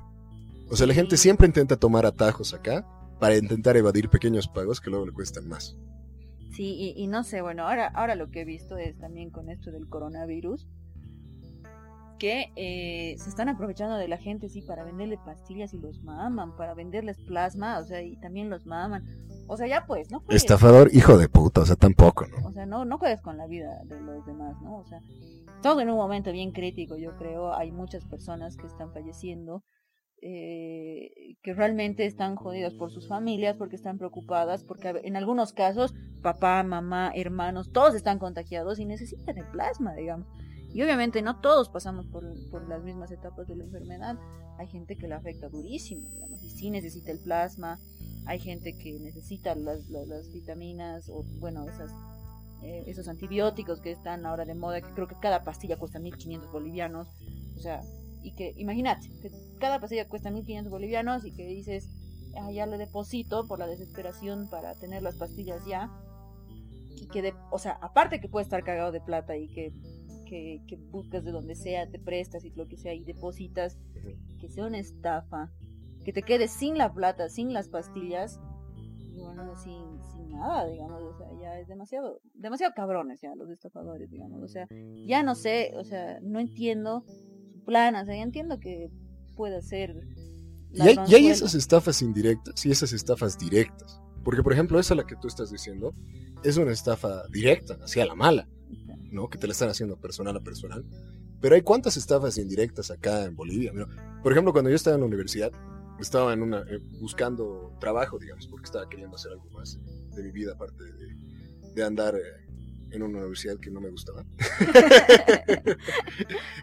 [0.70, 2.88] O sea, la gente siempre intenta tomar atajos acá
[3.20, 5.78] para intentar evadir pequeños pagos que luego le cuestan más.
[6.52, 9.50] Sí, y, y no sé, bueno, ahora, ahora lo que he visto es también con
[9.50, 10.68] esto del coronavirus,
[12.18, 16.56] que eh, se están aprovechando de la gente, sí, para venderle pastillas y los maman,
[16.56, 19.04] para venderles plasma, o sea, y también los maman.
[19.48, 22.48] O sea, ya pues, no juegues, Estafador, hijo de puta, o sea, tampoco, ¿no?
[22.48, 24.78] o sea, no, no juegues con la vida de los demás, ¿no?
[24.78, 25.02] O sea,
[25.56, 29.64] estamos en un momento bien crítico, yo creo, hay muchas personas que están falleciendo,
[30.28, 35.94] eh, que realmente están jodidas por sus familias, porque están preocupadas, porque en algunos casos
[36.24, 40.28] papá, mamá, hermanos, todos están contagiados y necesitan el plasma, digamos.
[40.74, 42.24] Y obviamente no todos pasamos por,
[42.68, 44.18] las mismas etapas de la enfermedad.
[44.58, 47.78] Hay gente que le afecta durísimo, digamos, y sí necesita el plasma.
[48.26, 49.88] Hay gente que necesita las,
[50.34, 51.68] vitaminas o, bueno,
[52.64, 56.52] eh, esos antibióticos que están ahora de moda, que creo que cada pastilla cuesta 1.500
[56.52, 57.10] bolivianos.
[57.56, 57.84] O sea,
[58.24, 59.12] y que imagínate,
[59.60, 61.90] cada pastilla cuesta 1.500 bolivianos y que dices,
[62.38, 65.92] ah, ya le deposito por la desesperación para tener las pastillas ya.
[66.96, 69.74] Y que, de, o sea, aparte que puede estar cagado de plata y que,
[70.26, 73.78] que, que buscas de donde sea, te prestas y lo que sea y depositas,
[74.40, 75.52] que sea una estafa,
[76.04, 78.40] que te quedes sin la plata, sin las pastillas
[79.16, 83.50] y bueno, sin, sin nada, digamos, o sea, ya es demasiado, demasiado cabrones ya los
[83.50, 84.68] estafadores, digamos, o sea,
[85.06, 88.92] ya no sé, o sea, no entiendo su plan, o sea, ya entiendo que
[89.36, 90.08] puede ser...
[90.72, 94.02] Y hay, y hay esas estafas indirectas y esas estafas directas.
[94.26, 95.94] Porque, por ejemplo, esa la que tú estás diciendo
[96.44, 98.48] es una estafa directa, hacia la mala,
[99.12, 99.30] ¿no?
[99.30, 100.84] Que te la están haciendo personal a personal.
[101.40, 103.72] Pero hay cuántas estafas indirectas acá en Bolivia.
[103.72, 103.88] Mira,
[104.22, 105.52] por ejemplo, cuando yo estaba en la universidad,
[106.00, 109.80] estaba en una, eh, buscando trabajo, digamos, porque estaba queriendo hacer algo más
[110.14, 111.16] de mi vida, aparte de,
[111.74, 112.45] de andar eh,
[112.96, 114.26] en una universidad que no me gustaba.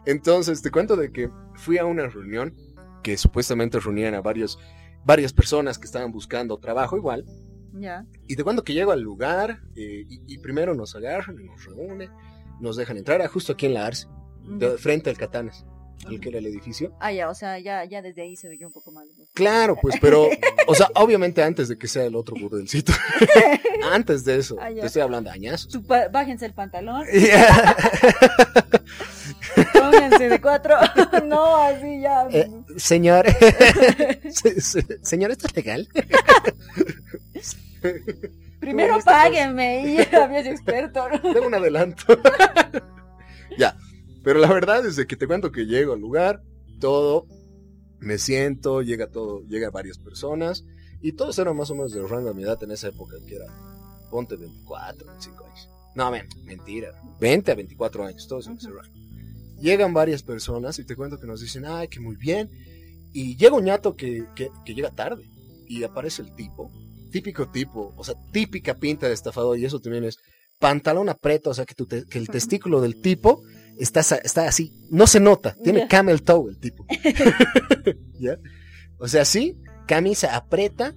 [0.07, 2.55] Entonces, te cuento de que fui a una reunión
[3.03, 4.59] que supuestamente reunían a varios,
[5.05, 7.25] varias personas que estaban buscando trabajo igual.
[7.75, 8.07] Ya.
[8.27, 11.65] Y te cuento que llego al lugar eh, y, y primero nos agarran y nos
[11.65, 12.11] reúnen,
[12.61, 14.09] nos dejan entrar a justo aquí en la Arce,
[14.45, 15.65] de frente al Catanes,
[16.07, 16.97] al que era el edificio.
[17.01, 19.05] Ah, ya, o sea, ya, ya desde ahí se veía un poco más.
[19.35, 20.29] Claro, pues, pero,
[20.67, 22.93] o sea, obviamente antes de que sea el otro burdelcito,
[23.93, 25.79] antes de eso, Ah, te estoy hablando de añazos.
[25.87, 27.77] Bájense el pantalón, Yeah.
[29.73, 30.77] pónganse de cuatro.
[31.25, 32.27] no, así ya.
[32.31, 33.27] Eh, señor,
[34.31, 35.89] se- se- señor, ¿esto es legal?
[38.61, 39.23] Primero ¿cómo estás?
[39.25, 41.09] páguenme y ya sido experto.
[41.11, 41.33] ¿no?
[41.33, 42.19] Tengo un adelanto.
[43.59, 43.77] ya,
[44.23, 46.43] pero la verdad es de que te cuento que llego al lugar,
[46.81, 47.27] todo,
[48.01, 50.65] me siento, llega todo, llega varias personas
[51.01, 53.37] y todos eran más o menos de rango de mi edad en esa época, que
[53.37, 53.47] era,
[54.11, 55.69] ponte 24, 25 años.
[55.95, 56.89] No, men, mentira,
[57.21, 58.95] 20 a 24 años, todos en ese rango.
[59.61, 62.51] Llegan varias personas y te cuento que nos dicen, ay, que muy bien.
[63.13, 65.29] Y llega un ñato que, que, que llega tarde
[65.69, 66.71] y aparece el tipo,
[67.11, 70.19] típico tipo, o sea, típica pinta de estafador y eso también es
[70.59, 73.43] pantalón apreto, o sea, que, tu te- que el testículo del tipo
[73.79, 76.87] está, está así, no se nota, tiene camel toe el tipo.
[78.19, 78.39] ¿Ya?
[78.99, 80.95] O sea, sí, camisa aprieta,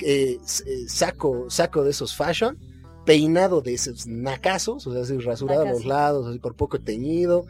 [0.00, 2.58] eh, eh, saco, saco de esos fashion,
[3.04, 7.46] peinado de esos nacazos, o sea, así rasurado a los lados, así por poco teñido,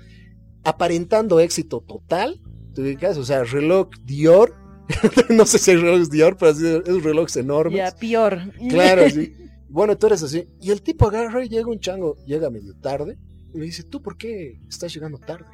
[0.65, 2.41] aparentando éxito total,
[2.75, 3.17] ¿te ubicas?
[3.19, 4.55] O sea, reloj Dior,
[5.31, 7.77] no sé si el reloj es Dior, pero así, esos relojes enormes.
[7.77, 8.41] Ya, peor.
[8.69, 9.35] Claro, sí.
[9.73, 10.47] Bueno, tú eres así.
[10.61, 13.19] Y el tipo agarra y llega un chango, llega medio tarde,
[13.55, 15.47] y le dice, ¿tú por qué estás llegando tarde?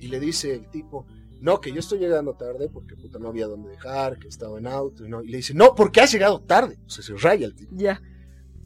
[0.00, 1.06] Y le dice el tipo,
[1.42, 4.66] no, que yo estoy llegando tarde porque puta no había dónde dejar, que estaba en
[4.66, 5.04] auto.
[5.04, 5.22] Y, no.
[5.22, 6.78] y le dice, no, porque has llegado tarde.
[6.86, 7.74] O sea, se raya el tipo.
[7.76, 8.00] Ya.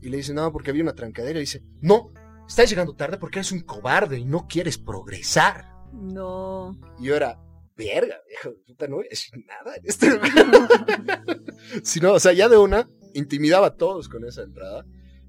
[0.00, 1.38] Y le dice, no, porque había una trancadera.
[1.38, 2.12] Y dice, no,
[2.46, 5.66] estás llegando tarde porque eres un cobarde y no quieres progresar.
[5.92, 6.78] No.
[7.00, 7.40] Y era,
[7.76, 10.08] verga, viejo, puta, no voy a decir nada en este.
[11.82, 14.84] Si no, o sea, ya de una, intimidaba a todos con esa entrada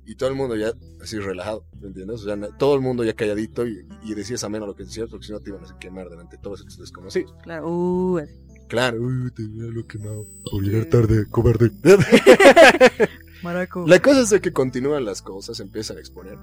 [0.05, 2.21] y todo el mundo ya así relajado, ¿me entiendes?
[2.21, 5.27] O sea, todo el mundo ya calladito y, y decías ameno lo que decías porque
[5.27, 7.35] si no te iban a quemar delante de todos estos desconocidos.
[7.43, 8.19] Claro, uh.
[8.67, 11.71] Claro, uy, te lo quemado por llegar tarde, cobarde.
[13.43, 13.85] Maraco.
[13.87, 16.37] La cosa es de que continúan las cosas, empiezan a exponer.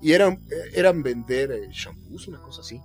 [0.00, 0.42] Y eran,
[0.74, 2.80] eran vender eh, shampoos, una cosa así.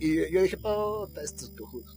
[0.00, 1.96] Y yo dije, puta, estos cojudos.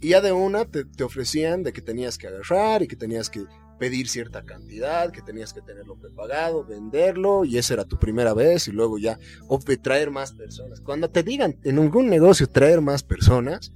[0.00, 3.30] Y ya de una te, te ofrecían de que tenías que agarrar y que tenías
[3.30, 3.44] que
[3.78, 8.68] pedir cierta cantidad, que tenías que tenerlo prepagado, venderlo, y esa era tu primera vez,
[8.68, 10.80] y luego ya, o traer más personas.
[10.80, 13.72] Cuando te digan en algún negocio traer más personas,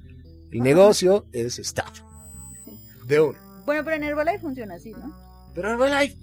[0.51, 0.65] el Ajá.
[0.65, 2.05] negocio es estafa.
[3.07, 3.39] De una.
[3.67, 5.15] Bueno, pero en Herbalife funciona así, ¿no?
[5.55, 6.17] Pero Herbalife,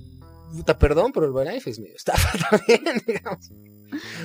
[0.53, 3.51] puta, perdón, pero Herbalife es medio estafa también, digamos.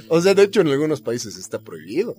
[0.09, 2.17] O sea, de hecho en algunos países está prohibido.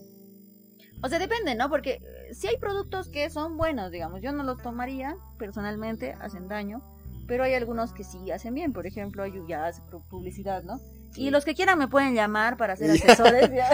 [1.02, 1.69] O sea, depende, ¿no?
[1.69, 6.48] Porque eh, si hay productos que son buenos, digamos, yo no los tomaría personalmente, hacen
[6.48, 6.82] daño,
[7.28, 8.74] pero hay algunos que sí hacen bien.
[8.74, 10.80] Por ejemplo, ya hace pu- publicidad, ¿no?
[11.16, 13.52] Y los que quieran me pueden llamar para ser asesores.
[13.54, 13.70] ya.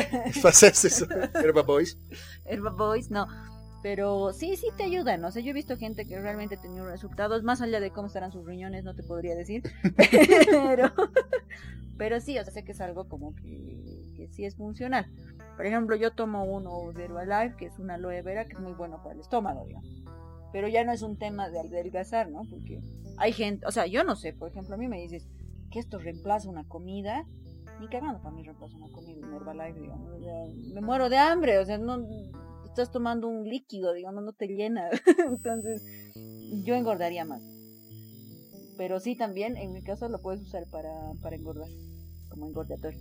[0.47, 1.97] Haces eso, Herba Boys.
[2.45, 3.27] Herba Boys, no.
[3.81, 5.23] Pero sí, sí te ayudan.
[5.23, 8.07] O sea, yo he visto gente que realmente ha tenido resultados, más allá de cómo
[8.07, 9.63] estarán sus riñones, no te podría decir.
[10.51, 10.91] Pero,
[11.97, 15.05] pero sí, o sea, sé que es algo como que, que sí es funcional.
[15.57, 18.71] Por ejemplo, yo tomo uno de Herbalife, que es una aloe vera, que es muy
[18.73, 19.89] bueno para el estómago, digamos.
[20.51, 22.41] Pero ya no es un tema de adelgazar, ¿no?
[22.49, 22.81] Porque
[23.17, 25.27] hay gente, o sea, yo no sé, por ejemplo, a mí me dices
[25.71, 27.25] que esto reemplaza una comida.
[27.79, 30.09] Ni cagando para mí reemplaza una comida en Herbalife, digamos.
[30.73, 32.05] me muero de hambre, o sea, no
[32.65, 34.89] estás tomando un líquido, digamos, no te llena.
[35.27, 35.83] Entonces,
[36.63, 37.41] yo engordaría más.
[38.77, 41.69] Pero sí, también, en mi caso, lo puedes usar para, para engordar,
[42.29, 42.99] como engordatorio.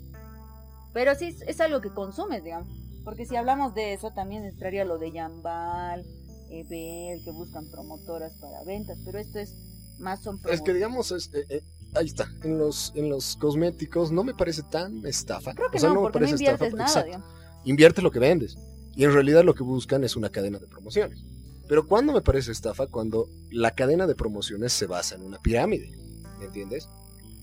[0.93, 2.69] Pero sí, es, es algo que consumes, digamos.
[3.05, 6.05] Porque si hablamos de eso, también entraría lo de Yambal,
[6.51, 8.99] Ebel, que buscan promotoras para ventas.
[9.05, 9.55] Pero esto es
[9.99, 11.63] más son Es que digamos, es- eh, eh,
[11.95, 15.55] ahí está, en los, en los cosméticos no me parece tan estafa.
[15.55, 17.07] Creo que o sea, no, me no parece inviertes estafa, nada, exacto.
[17.07, 17.29] digamos.
[17.65, 18.57] Invierte lo que vendes.
[18.95, 21.25] Y en realidad lo que buscan es una cadena de promociones.
[21.69, 22.87] Pero ¿cuándo me parece estafa?
[22.87, 25.91] Cuando la cadena de promociones se basa en una pirámide.
[26.39, 26.89] ¿Me entiendes?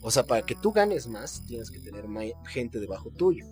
[0.02, 2.06] O sea, para que tú ganes más, tienes que tener
[2.48, 3.46] gente debajo tuyo,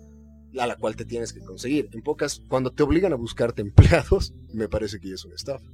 [0.58, 1.88] a la cual te tienes que conseguir.
[1.92, 3.62] En pocas, cuando te obligan a buscarte
[4.08, 5.64] empleados, me parece que ya es una estafa.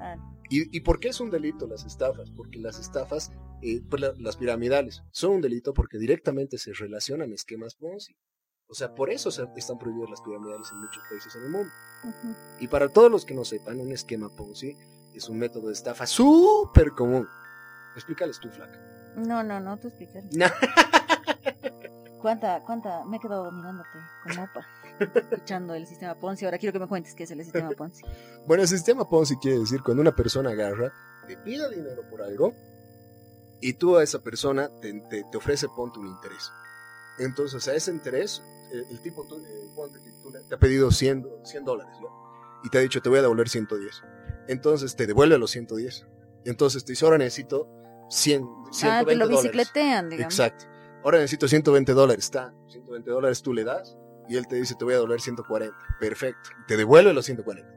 [0.00, 0.16] Ah,
[0.48, 2.30] ¿Y, y por qué es un delito las estafas?
[2.30, 3.30] Porque las estafas,
[3.62, 8.16] eh, pues, la- las piramidales, son un delito porque directamente se relacionan a esquemas Ponzi.
[8.66, 11.72] O sea, por eso están prohibidas las piramidales en muchos países en el mundo.
[12.60, 14.76] Y para todos los que no sepan, un esquema Ponzi
[15.12, 17.26] es un método de estafa súper común.
[17.96, 18.78] Explícales tú, flaca.
[19.16, 20.24] No, no, no, tú explicas.
[22.20, 23.04] ¿Cuánta, cuánta?
[23.04, 23.88] Me he quedado mirándote
[24.22, 24.66] como opa,
[25.14, 26.44] escuchando el sistema Ponzi.
[26.44, 28.02] Ahora quiero que me cuentes qué es el sistema Ponzi.
[28.46, 30.92] Bueno, el sistema Ponzi quiere decir cuando una persona agarra,
[31.26, 32.54] te pide dinero por algo
[33.60, 36.50] y tú a esa persona te, te- te ofrece, ponte un interés.
[37.18, 39.70] Entonces, a ese interés, el, el tipo tú, eh,
[40.22, 42.08] tú le- te ha pedido 100, do- 100 dólares, ¿no?
[42.64, 44.02] Y te ha dicho, te voy a devolver 110.
[44.48, 46.06] Entonces, te devuelve los 110.
[46.46, 47.68] Entonces, te dice, ahora necesito
[48.08, 49.42] 100, 120 ah, que lo dólares.
[49.42, 50.34] bicicletean, digamos.
[50.34, 50.64] Exacto.
[51.02, 52.24] Ahora necesito 120 dólares.
[52.24, 53.96] Está, 120 dólares tú le das
[54.28, 55.76] y él te dice te voy a devolver 140.
[55.98, 56.50] Perfecto.
[56.68, 57.68] Te devuelve los 140.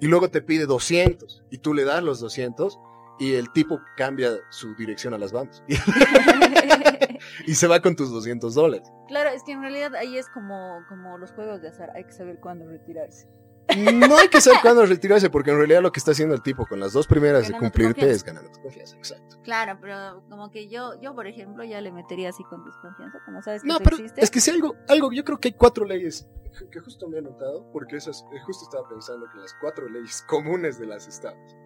[0.00, 2.78] Y luego te pide 200 y tú le das los 200
[3.18, 5.62] y el tipo cambia su dirección a las bandas
[7.46, 8.88] y, se va con tus 200 dólares.
[9.06, 11.90] claro, es que en realidad ahí es como, como los juegos de azar.
[11.94, 13.28] Hay que saber cuándo retirarse.
[13.76, 16.66] No hay que saber cuándo retirarse porque en realidad lo que está haciendo el tipo
[16.66, 18.16] con las dos primeras de Ganando cumplirte confianza.
[18.16, 18.96] es ganando tu confianza.
[18.96, 19.36] Exacto.
[19.42, 23.42] Claro, pero como que yo, yo por ejemplo, ya le metería así con desconfianza, como
[23.42, 24.20] sabes que No, pero existe.
[24.22, 26.28] es que si algo, algo, yo creo que hay cuatro leyes
[26.70, 30.22] que- justo me he notado, porque esas, eh, justo estaba pensando que las cuatro leyes
[30.28, 31.56] comunes de las estafas.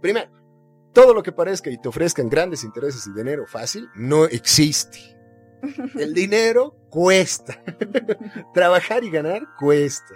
[0.00, 0.30] Primero,
[0.92, 4.98] todo lo que parezca y te ofrezcan grandes intereses y dinero fácil no existe.
[5.98, 7.62] El dinero cuesta.
[8.54, 10.14] Trabajar y ganar cuesta.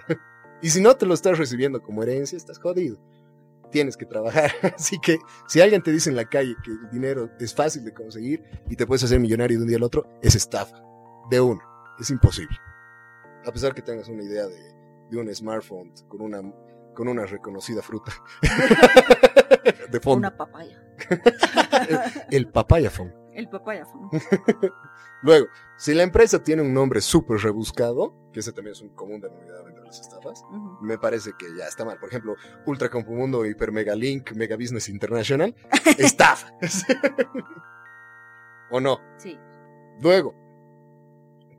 [0.61, 2.97] Y si no te lo estás recibiendo como herencia, estás jodido.
[3.71, 4.51] Tienes que trabajar.
[4.75, 7.93] Así que si alguien te dice en la calle que el dinero es fácil de
[7.93, 10.81] conseguir y te puedes hacer millonario de un día al otro, es estafa.
[11.29, 11.61] De uno.
[11.99, 12.57] Es imposible.
[13.45, 14.59] A pesar que tengas una idea de,
[15.09, 16.41] de un smartphone con una,
[16.93, 18.11] con una reconocida fruta.
[19.91, 20.27] de fondo.
[20.27, 20.81] Una papaya.
[22.31, 23.20] El papaya phone.
[23.33, 24.09] El papaya phone.
[25.23, 29.21] Luego, si la empresa tiene un nombre súper rebuscado, que ese también es un común
[29.21, 30.43] denominador entre las estafas,
[30.81, 31.97] me parece que ya está mal.
[31.99, 35.55] Por ejemplo, Ultra Compumundo, Hiper Mega Link, Mega Business International,
[35.97, 36.51] estafa.
[38.71, 38.99] ¿O no?
[39.17, 39.37] Sí.
[40.01, 40.33] Luego,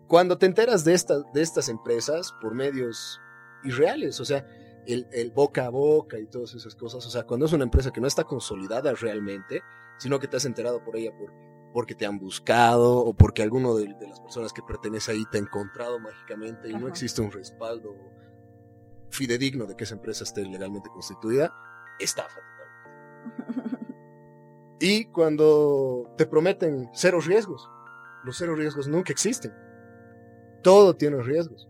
[0.08, 3.20] cuando te enteras de, esta- de estas empresas por medios
[3.64, 4.44] irreales, o sea,
[4.86, 7.06] el, el boca a boca y todas esas cosas.
[7.06, 9.62] O sea, cuando es una empresa que no está consolidada realmente,
[9.98, 11.32] sino que te has enterado por ella por,
[11.72, 15.38] porque te han buscado o porque alguno de, de las personas que pertenece ahí te
[15.38, 17.94] ha encontrado mágicamente y no existe un respaldo
[19.10, 21.52] fidedigno de que esa empresa esté legalmente constituida,
[21.98, 23.82] estafa totalmente.
[24.84, 27.68] Y cuando te prometen cero riesgos,
[28.24, 29.52] los cero riesgos nunca existen.
[30.60, 31.68] Todo tiene riesgos.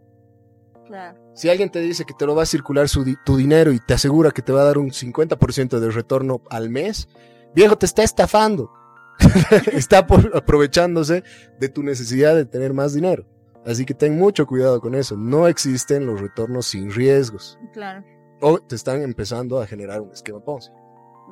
[0.87, 1.21] Claro.
[1.35, 3.81] Si alguien te dice que te lo va a circular su di- tu dinero y
[3.81, 7.07] te asegura que te va a dar un 50% de retorno al mes,
[7.55, 8.71] viejo, te está estafando.
[9.73, 11.23] está por- aprovechándose
[11.59, 13.27] de tu necesidad de tener más dinero.
[13.65, 15.17] Así que ten mucho cuidado con eso.
[15.17, 17.59] No existen los retornos sin riesgos.
[17.73, 18.05] Claro,
[18.41, 20.71] O te están empezando a generar un esquema Ponzi.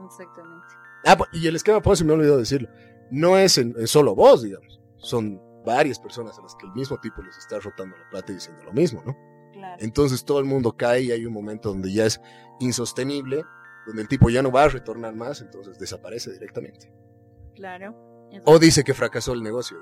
[0.06, 0.66] exactamente.
[1.04, 2.68] Ah, bu- y el esquema Ponzi me he olvidado decirlo.
[3.10, 4.80] No es, en- en solo vos, digamos.
[4.98, 8.36] Son varias personas a las que el mismo tipo les está rotando la plata y
[8.36, 9.16] diciendo lo mismo, ¿no?
[9.52, 9.76] Claro.
[9.80, 12.20] Entonces todo el mundo cae y hay un momento donde ya es
[12.60, 13.42] insostenible,
[13.86, 16.92] donde el tipo ya no va a retornar más, entonces desaparece directamente.
[17.60, 17.94] Claro.
[18.46, 19.76] O dice que fracasó el negocio.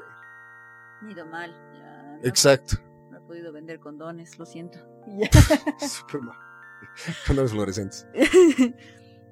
[1.03, 1.53] ha ido mal.
[1.75, 2.77] Ya no, Exacto.
[3.11, 4.79] no he podido vender condones, lo siento.
[5.79, 6.37] Súper mal.
[7.27, 8.07] Condones fluorescentes.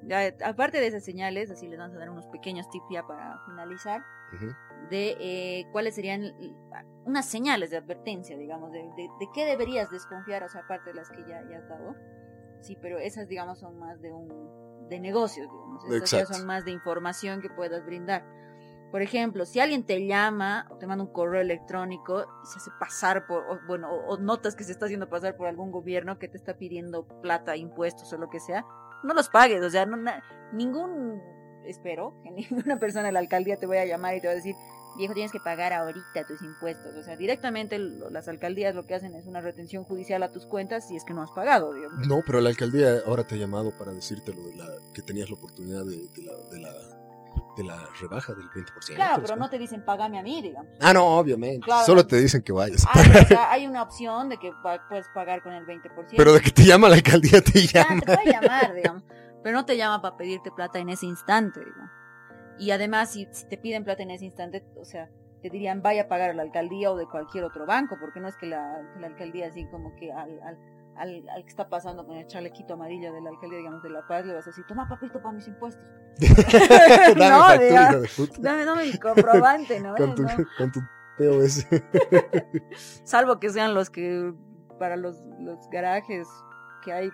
[0.03, 3.39] Ya, aparte de esas señales, así les vamos a dar unos pequeños tips ya para
[3.45, 4.01] finalizar,
[4.89, 6.55] de eh, cuáles serían l-
[7.05, 10.95] unas señales de advertencia, digamos, de, de, de qué deberías desconfiar, o sea, aparte de
[10.95, 11.95] las que ya, ya has dado.
[12.61, 14.29] Sí, pero esas, digamos, son más de un
[14.89, 15.83] de negocios, digamos.
[15.85, 18.25] Estas ya son más de información que puedas brindar.
[18.91, 22.71] Por ejemplo, si alguien te llama o te manda un correo electrónico y se hace
[22.79, 26.17] pasar por, o, bueno, o, o notas que se está haciendo pasar por algún gobierno
[26.19, 28.65] que te está pidiendo plata, impuestos o lo que sea,
[29.03, 30.23] no los pagues, o sea, no, na-
[30.53, 31.21] ningún,
[31.65, 34.35] espero, que ninguna persona de la alcaldía te vaya a llamar y te va a
[34.35, 34.55] decir,
[34.97, 39.15] viejo, tienes que pagar ahorita tus impuestos, o sea, directamente las alcaldías lo que hacen
[39.15, 42.05] es una retención judicial a tus cuentas si es que no has pagado, digamos.
[42.07, 45.29] No, pero la alcaldía ahora te ha llamado para decirte lo de la, que tenías
[45.29, 46.71] la oportunidad de, de la, de, la,
[47.57, 48.95] de la rebaja del 20%.
[48.95, 50.71] Claro, pero no te dicen, pagame a mí, digamos.
[50.79, 51.61] Ah, no, obviamente.
[51.65, 51.85] Claro.
[51.85, 52.85] Solo te dicen que vayas.
[52.93, 54.51] Hay, o sea, hay una opción de que
[54.89, 56.15] puedes pagar con el 20%.
[56.17, 58.01] Pero de que te llama la alcaldía, te Ah, llama.
[58.01, 59.03] te puede llamar, digamos.
[59.43, 61.91] Pero no te llama para pedirte plata en ese instante, digamos.
[62.57, 65.09] Y además, si, si te piden plata en ese instante, o sea,
[65.41, 68.27] te dirían vaya a pagar a la alcaldía o de cualquier otro banco, porque no
[68.27, 70.57] es que la, alcaldía así como que al, al,
[70.95, 74.05] al, al que está pasando con el chalequito amarillo de la alcaldía, digamos, de La
[74.07, 75.83] Paz, le vas a decir, toma papito para mis impuestos.
[76.19, 78.33] Dame No, factura, de puta.
[78.39, 79.95] Dame, dame mi comprobante, ¿no?
[79.95, 80.29] Con tu, ¿No?
[80.57, 80.79] con tu
[81.17, 81.67] POS.
[83.03, 84.33] Salvo que sean los que,
[84.79, 86.27] para los, los garajes
[86.83, 87.09] que hay.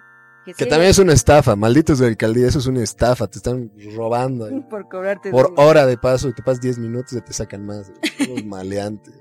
[0.45, 3.37] Que, Que sí, también es una estafa, malditos de alcaldía, eso es una estafa, te
[3.37, 7.31] están robando por cobrarte por hora de paso y te pasas 10 minutos y te
[7.33, 7.91] sacan más.
[8.27, 9.13] Los maleantes.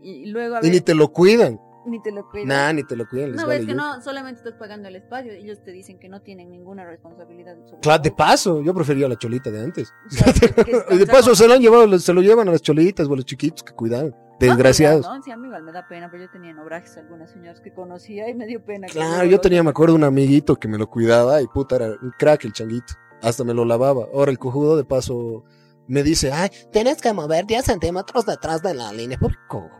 [0.00, 1.60] y luego a Y ver, ni te lo cuidan.
[1.86, 2.48] ni te lo cuidan.
[2.48, 3.32] Nah, ni te lo cuidan.
[3.32, 5.32] Les no, vale es que no, solamente estás pagando el espacio.
[5.32, 9.50] Ellos te dicen que no tienen ninguna responsabilidad Claro, de paso, yo prefería la cholita
[9.50, 9.92] de antes.
[10.06, 12.46] O sea, que- que es- Y de paso se lo han llevado, se lo llevan
[12.48, 14.14] a las cholitas o a los chiquitos que cuidan.
[14.38, 15.06] Desgraciados.
[15.06, 15.22] Ah, ¿no?
[15.22, 18.34] Sí, igual me da pena, pero yo tenía en obrajes algunas señoras que conocía y
[18.34, 18.86] me dio pena.
[18.86, 22.12] Claro, yo tenía, me acuerdo, un amiguito que me lo cuidaba y puta, era un
[22.18, 22.94] crack el changuito.
[23.22, 24.06] Hasta me lo lavaba.
[24.12, 25.44] Ahora el cojudo de paso
[25.88, 29.18] me dice, ay, tienes que mover 10 centímetros detrás de la línea.
[29.18, 29.70] ¿Por qué cojo?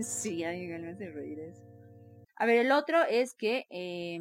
[0.00, 1.62] sí, a mí igual me hace reír eso.
[2.36, 4.18] A ver, el otro es que, eh,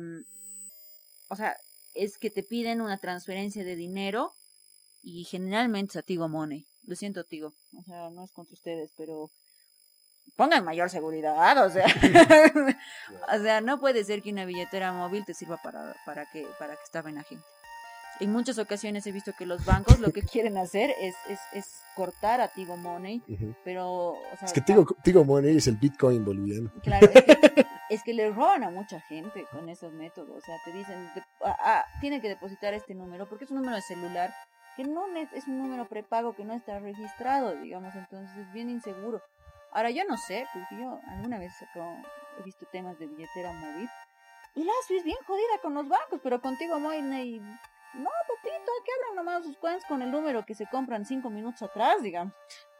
[1.29, 1.55] o sea,
[1.93, 4.33] es que te piden una transferencia de dinero
[5.01, 6.67] y generalmente es a Tigo Money.
[6.83, 7.53] Lo siento, Tigo.
[7.77, 9.31] O sea, no es contra ustedes, pero
[10.35, 11.85] pongan mayor seguridad, o sea.
[13.33, 16.75] o sea, no puede ser que una billetera móvil te sirva para, para que, para
[16.75, 17.43] que estafen a gente.
[18.19, 21.81] En muchas ocasiones he visto que los bancos lo que quieren hacer es, es, es
[21.95, 23.21] cortar a Tigo Money,
[23.63, 24.09] pero...
[24.11, 26.71] O sea, Es que Tigo, Tigo Money es el Bitcoin boliviano.
[26.83, 30.37] Claro, es que, es que le roban a mucha gente con esos métodos.
[30.37, 33.57] O sea, te dicen, de- ah, ah, tiene que depositar este número porque es un
[33.57, 34.31] número de celular
[34.77, 38.69] que no ne- es un número prepago que no está registrado, digamos, entonces es bien
[38.69, 39.21] inseguro.
[39.71, 41.53] Ahora, yo no sé, porque yo alguna vez
[42.39, 43.89] he visto temas de billetera móvil
[44.55, 48.91] y la ASU es bien jodida con los bancos, pero contigo ni- No, papito, que
[49.01, 52.33] abran nomás sus cuentas con el número que se compran cinco minutos atrás, digamos.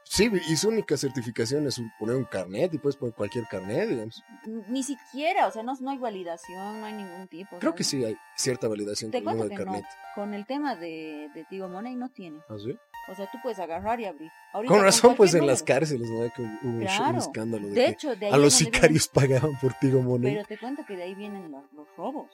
[0.04, 4.22] Sí, y su única certificación es poner un carnet y puedes poner cualquier carnet, digamos.
[4.46, 7.60] Ni siquiera, o sea, no, no hay validación, no hay ningún tipo.
[7.60, 9.64] Creo que sí hay cierta validación Te con el que no.
[9.66, 9.86] carnet.
[10.16, 12.44] Con el tema de, de Tigo Money no tienes.
[12.50, 12.78] ¿Ah, sí?
[13.08, 14.32] O sea, tú puedes agarrar y abrir.
[14.54, 16.32] Ahorita Con razón, pues en las cárceles, ¿no?
[16.34, 17.10] Que hubo un, Claro.
[17.10, 20.36] un escándalo de, De que hecho, de ahí a los sicarios pagaban por Tigo Money.
[20.36, 22.30] Pero te cuento que de ahí vienen los, los robos.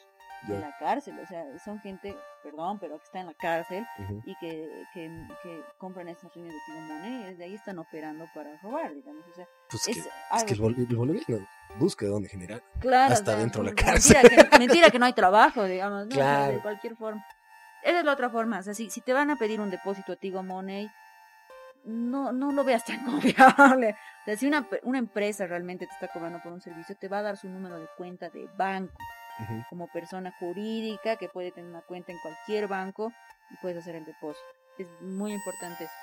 [0.48, 0.54] Ya.
[0.54, 3.84] en la cárcel, o sea, son gente, perdón, pero que está en la cárcel
[4.24, 5.10] y que, que,
[5.42, 9.26] que compran estas líneas de Tigo Money y desde ahí están operando para robar, digamos,
[9.30, 11.48] o sea, Pues es, que, es algo que el, bol- el boliviano
[11.80, 12.62] busca de dónde generar.
[12.80, 16.08] Claro, hasta o sea, dentro de la mentira Que, mentira que no hay trabajo, digamos,
[16.08, 17.26] de cualquier forma.
[17.84, 20.14] Esa es la otra forma, o sea, si, si te van a pedir un depósito
[20.14, 20.90] a Tigo Money,
[21.86, 23.92] no, no lo veas tan confiable.
[24.22, 27.20] O sea, si una, una empresa realmente te está cobrando por un servicio, te va
[27.20, 28.94] a dar su número de cuenta de banco,
[29.70, 33.14] como persona jurídica que puede tener una cuenta en cualquier banco
[33.52, 34.44] y puedes hacer el depósito.
[34.80, 35.94] Es muy importante eso.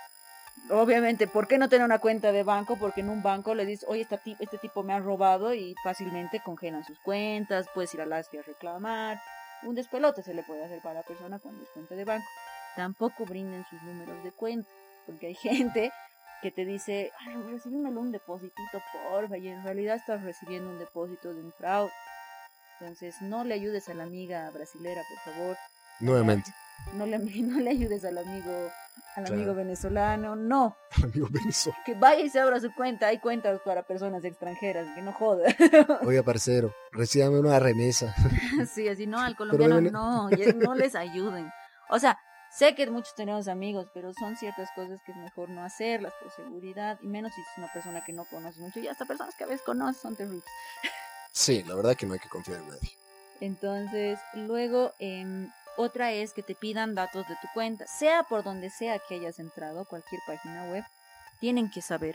[0.70, 2.76] Obviamente, ¿por qué no tener una cuenta de banco?
[2.78, 5.74] Porque en un banco le dices, oye, este, ti- este tipo me ha robado y
[5.82, 9.20] fácilmente congelan sus cuentas, puedes ir a la ASFI a reclamar.
[9.64, 12.26] Un despelote se le puede hacer para la persona cuando es cuenta de banco.
[12.76, 14.68] Tampoco brinden sus números de cuenta,
[15.06, 15.92] porque hay gente
[16.42, 21.32] que te dice, ay, recibímelo un depósitito, porfa, y en realidad estás recibiendo un depósito
[21.32, 21.92] de un fraude.
[22.78, 25.56] Entonces, no le ayudes a la amiga brasilera, por favor.
[26.00, 26.52] Nuevamente,
[26.94, 28.50] No le, no le ayudes al amigo,
[29.16, 29.34] al Claro.
[29.40, 30.76] amigo venezolano, no.
[31.02, 31.78] amigo Venezuela.
[31.86, 33.06] Que vaya y se abra su cuenta.
[33.08, 35.44] Hay cuentas para personas extranjeras, que no joda.
[36.02, 38.14] Oiga, parcero, recíbame una remesa.
[38.72, 41.50] sí, así no, al colombiano no, no les ayuden.
[41.90, 42.18] O sea,
[42.50, 46.30] sé que muchos tenemos amigos, pero son ciertas cosas que es mejor no hacerlas por
[46.32, 49.44] seguridad, y menos si es una persona que no conoces mucho, y hasta personas que
[49.44, 50.44] a veces conoces son terribles.
[51.32, 52.90] Sí, la verdad que no hay que confiar en nadie.
[53.40, 58.70] Entonces, luego, em, otra es que te pidan datos de tu cuenta, sea por donde
[58.70, 60.84] sea que hayas entrado, cualquier página web,
[61.40, 62.14] tienen que saber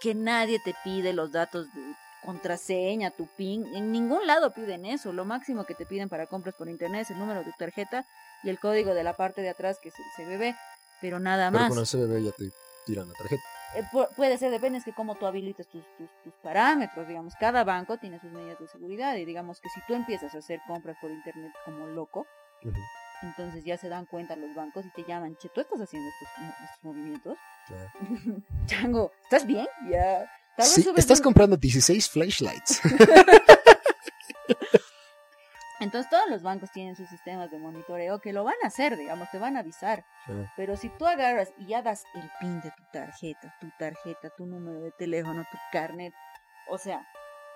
[0.00, 1.80] que nadie te pide los datos de
[2.24, 6.54] contraseña, tu PIN, en ningún lado piden eso, lo máximo que te piden para compras
[6.56, 8.04] por internet es el número de tu tarjeta
[8.44, 10.54] y el código de la parte de atrás que es el CBB,
[11.00, 11.68] pero nada Pero más.
[11.70, 12.50] con el CBB ya te
[12.86, 13.42] tiran la tarjeta.
[13.74, 17.34] Eh, pu- puede ser, depende es que cómo tú habilites tus, tus, tus parámetros, digamos,
[17.40, 20.60] cada banco tiene sus medidas de seguridad y digamos que si tú empiezas a hacer
[20.66, 22.26] compras por internet como loco,
[23.22, 26.28] Entonces ya se dan cuenta los bancos y te llaman, che, tú estás haciendo estos,
[26.44, 27.90] mo- estos movimientos, claro.
[28.66, 29.66] Chango, ¿estás bien?
[29.88, 30.18] Ya,
[30.56, 32.80] tal vez Sí, estás un- comprando 16 flashlights.
[35.80, 39.28] Entonces todos los bancos tienen sus sistemas de monitoreo que lo van a hacer, digamos,
[39.32, 40.04] te van a avisar.
[40.56, 44.46] Pero si tú agarras y ya das el pin de tu tarjeta, tu tarjeta, tu
[44.46, 46.14] número de teléfono, tu carnet,
[46.70, 47.04] o sea,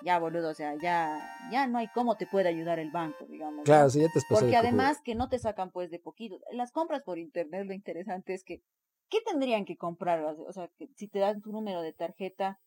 [0.03, 1.19] ya boludo, o sea, ya,
[1.51, 3.57] ya no hay cómo te puede ayudar el banco, digamos.
[3.57, 3.63] ¿no?
[3.63, 6.39] Claro, sí, ya te Porque además que no te sacan pues de poquito.
[6.51, 8.61] Las compras por internet, lo interesante es que,
[9.09, 10.23] ¿qué tendrían que comprar?
[10.23, 12.59] O sea, que si te dan tu número de tarjeta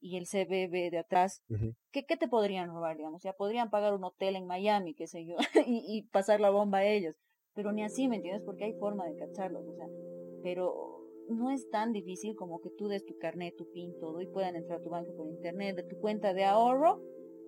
[0.00, 1.42] y el CBB de atrás.
[1.90, 3.22] ¿qué, qué te podrían robar, digamos?
[3.22, 6.78] Ya podrían pagar un hotel en Miami, qué sé yo, y, y pasar la bomba
[6.78, 7.16] a ellos.
[7.54, 8.42] Pero ni así, ¿me entiendes?
[8.44, 9.86] Porque hay forma de cacharlos, o sea,
[10.42, 10.99] pero
[11.30, 14.56] no es tan difícil como que tú des tu carnet, tu PIN, todo, y puedan
[14.56, 17.00] entrar a tu banco por internet, de tu cuenta de ahorro,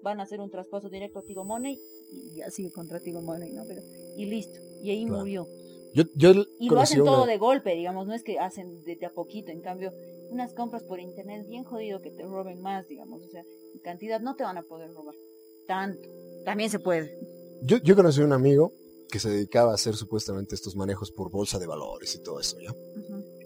[0.03, 1.79] van a hacer un traspaso directo a Tigo Money,
[2.11, 3.65] y ya sigue contra Tigo Money, ¿no?
[3.67, 3.83] Pero,
[4.17, 5.19] y listo, y ahí Claro.
[5.21, 5.47] murió.
[5.95, 8.97] Yo, yo Y lo hacen todo una- de golpe, digamos, no es que hacen de,
[8.97, 9.93] de a poquito, en cambio,
[10.31, 13.43] unas compras por internet bien jodido que te roben más, digamos, o sea,
[13.75, 15.15] en cantidad no te van a poder robar
[15.67, 16.09] tanto.
[16.45, 17.15] También se puede.
[17.63, 18.73] Yo, yo conocí un amigo
[19.11, 22.57] que se dedicaba a hacer supuestamente estos manejos por bolsa de valores y todo eso,
[22.61, 22.75] ¿ya?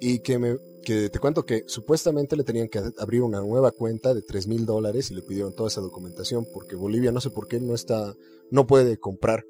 [0.01, 4.13] Y que, me, que te cuento que supuestamente le tenían que abrir una nueva cuenta
[4.15, 7.49] de 3 mil dólares y le pidieron toda esa documentación porque Bolivia no sé por
[7.49, 8.15] qué no está,
[8.51, 9.45] no puede comprar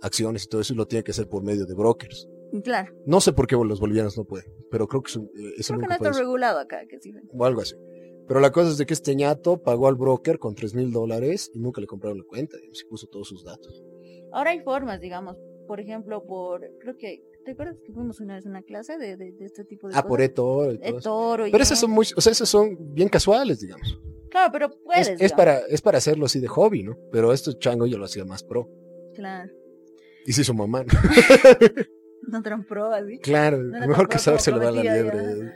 [0.00, 2.28] acciones y todo eso y lo tiene que hacer por medio de brokers.
[2.64, 5.52] Claro, No sé por qué los bolivianos no pueden, pero creo que es, un- eh,
[5.58, 6.16] es el creo que no único está país.
[6.18, 7.12] regulado acá, que sí.
[7.30, 7.74] o algo así.
[8.26, 11.50] Pero la cosa es de que este ñato pagó al broker con 3 mil dólares
[11.54, 13.82] y nunca le compraron la cuenta, y puso todos sus datos.
[14.32, 15.36] Ahora hay formas, digamos,
[15.66, 19.16] por ejemplo, por, creo que, ¿te acuerdas que fuimos una vez a una clase de,
[19.16, 21.46] de, de este tipo de Ah, por eToro y todo eso.
[21.46, 21.86] y Pero esas eso.
[21.86, 23.98] son muy, o sea, esas son bien casuales, digamos.
[24.30, 25.08] Claro, pero puedes.
[25.20, 26.96] Es, para, es para hacerlo así de hobby, ¿no?
[27.10, 28.68] Pero esto chango yo lo hacía más pro.
[29.14, 29.50] Claro.
[30.26, 30.84] Y se hizo mamá.
[30.84, 30.88] ¿no?
[32.30, 33.18] No tan pro así.
[33.20, 35.16] claro, No mejor que saber se lo da la liebre.
[35.18, 35.52] ya.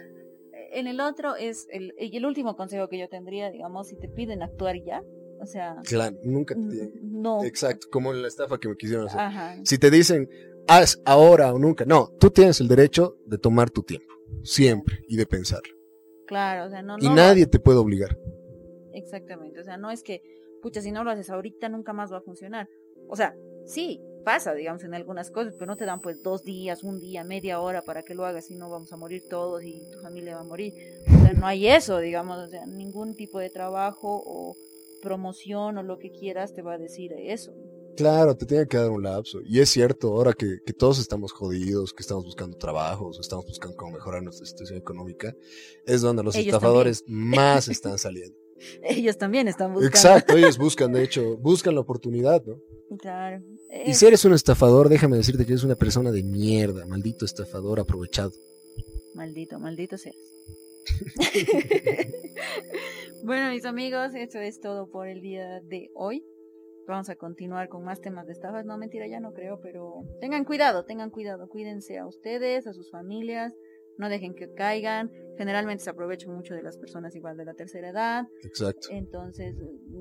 [0.72, 4.08] En el otro es, el, y el último consejo que yo tendría, digamos, si te
[4.08, 5.02] piden actuar ya,
[5.38, 6.60] o sea, Claro, nunca te...
[7.02, 7.44] no.
[7.44, 9.20] Exacto, como en la estafa que me quisieron hacer.
[9.20, 9.56] Ajá.
[9.64, 10.30] Si te dicen,
[10.76, 11.84] haz ahora o nunca.
[11.84, 14.12] No, tú tienes el derecho de tomar tu tiempo.
[14.42, 15.00] Siempre.
[15.08, 15.74] Y de pensarlo.
[16.26, 18.18] Claro, o sea, no, Y no nadie te puede obligar.
[18.92, 20.22] Exactamente, o sea, no es que,
[20.62, 22.68] pucha, si no lo haces ahorita nunca más va a funcionar.
[23.08, 23.34] O sea,
[23.66, 27.24] sí, pasa, digamos, en algunas cosas, pero no te dan pues dos días, un día,
[27.24, 30.36] media hora para que lo hagas, si no vamos a morir todos y tu familia
[30.36, 30.74] va a morir.
[31.06, 34.56] O sea, no hay eso, digamos, o sea, ningún tipo de trabajo o
[35.02, 37.52] promoción o lo que quieras te va a decir eso.
[37.96, 39.40] Claro, te tiene que dar un lapso.
[39.44, 43.76] Y es cierto, ahora que, que todos estamos jodidos, que estamos buscando trabajos, estamos buscando
[43.76, 45.34] cómo mejorar nuestra situación económica,
[45.86, 48.36] es donde los Ellos estafadores más están saliendo.
[48.82, 49.88] Ellos también están buscando.
[49.88, 52.60] Exacto, ellos buscan, de hecho, buscan la oportunidad, ¿no?
[52.98, 53.42] Claro.
[53.86, 57.80] Y si eres un estafador, déjame decirte que eres una persona de mierda, maldito estafador
[57.80, 58.32] aprovechado.
[59.14, 60.16] Maldito, maldito seas.
[63.24, 66.24] bueno, mis amigos, eso es todo por el día de hoy.
[66.86, 68.64] Vamos a continuar con más temas de estafas.
[68.64, 71.48] No, mentira, ya no creo, pero tengan cuidado, tengan cuidado.
[71.48, 73.54] Cuídense a ustedes, a sus familias.
[73.98, 75.10] No dejen que caigan.
[75.36, 78.24] Generalmente se aprovechan mucho de las personas igual de la tercera edad.
[78.42, 78.88] Exacto.
[78.90, 79.54] Entonces,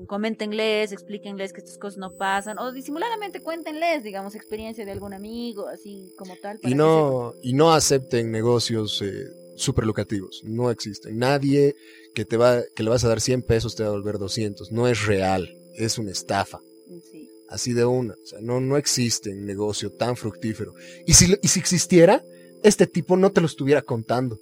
[0.06, 2.58] coméntenles, explíquenles que estas cosas no pasan.
[2.58, 6.58] O disimuladamente cuéntenles, digamos, experiencia de algún amigo, así como tal.
[6.62, 9.26] Y no, y no acepten negocios eh,
[9.56, 10.42] super locativos.
[10.44, 11.18] No existen.
[11.18, 11.76] Nadie
[12.14, 14.72] que, te va, que le vas a dar 100 pesos te va a volver 200.
[14.72, 15.48] No es real.
[15.74, 16.60] Es una estafa.
[17.52, 18.14] Así de una.
[18.14, 20.74] O sea, no, no existe un negocio tan fructífero.
[21.06, 22.24] Y si, y si existiera,
[22.62, 24.38] este tipo no te lo estuviera contando.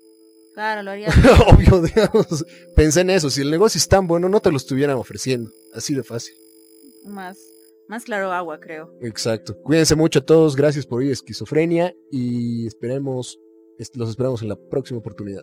[0.55, 1.09] Claro, lo haría.
[1.49, 2.47] Obvio, digamos.
[2.77, 3.29] Pensé en eso.
[3.29, 5.51] Si el negocio es tan bueno, no te lo estuvieran ofreciendo.
[5.75, 6.35] Así de fácil.
[7.05, 7.37] Más,
[7.89, 8.97] más claro agua, creo.
[9.01, 9.61] Exacto.
[9.61, 10.55] Cuídense mucho a todos.
[10.55, 11.93] Gracias por ir esquizofrenia.
[12.13, 13.41] Y esperemos,
[13.95, 15.43] los esperamos en la próxima oportunidad.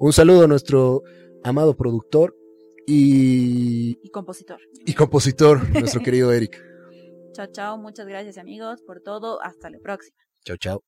[0.00, 1.04] Un saludo a nuestro
[1.44, 2.36] amado productor
[2.84, 3.96] y...
[4.02, 4.58] Y compositor.
[4.84, 6.66] Y compositor, nuestro querido Eric.
[7.36, 7.76] Chao, chao.
[7.76, 9.42] Muchas gracias amigos por todo.
[9.42, 10.16] Hasta la próxima.
[10.42, 10.82] Chao, chao.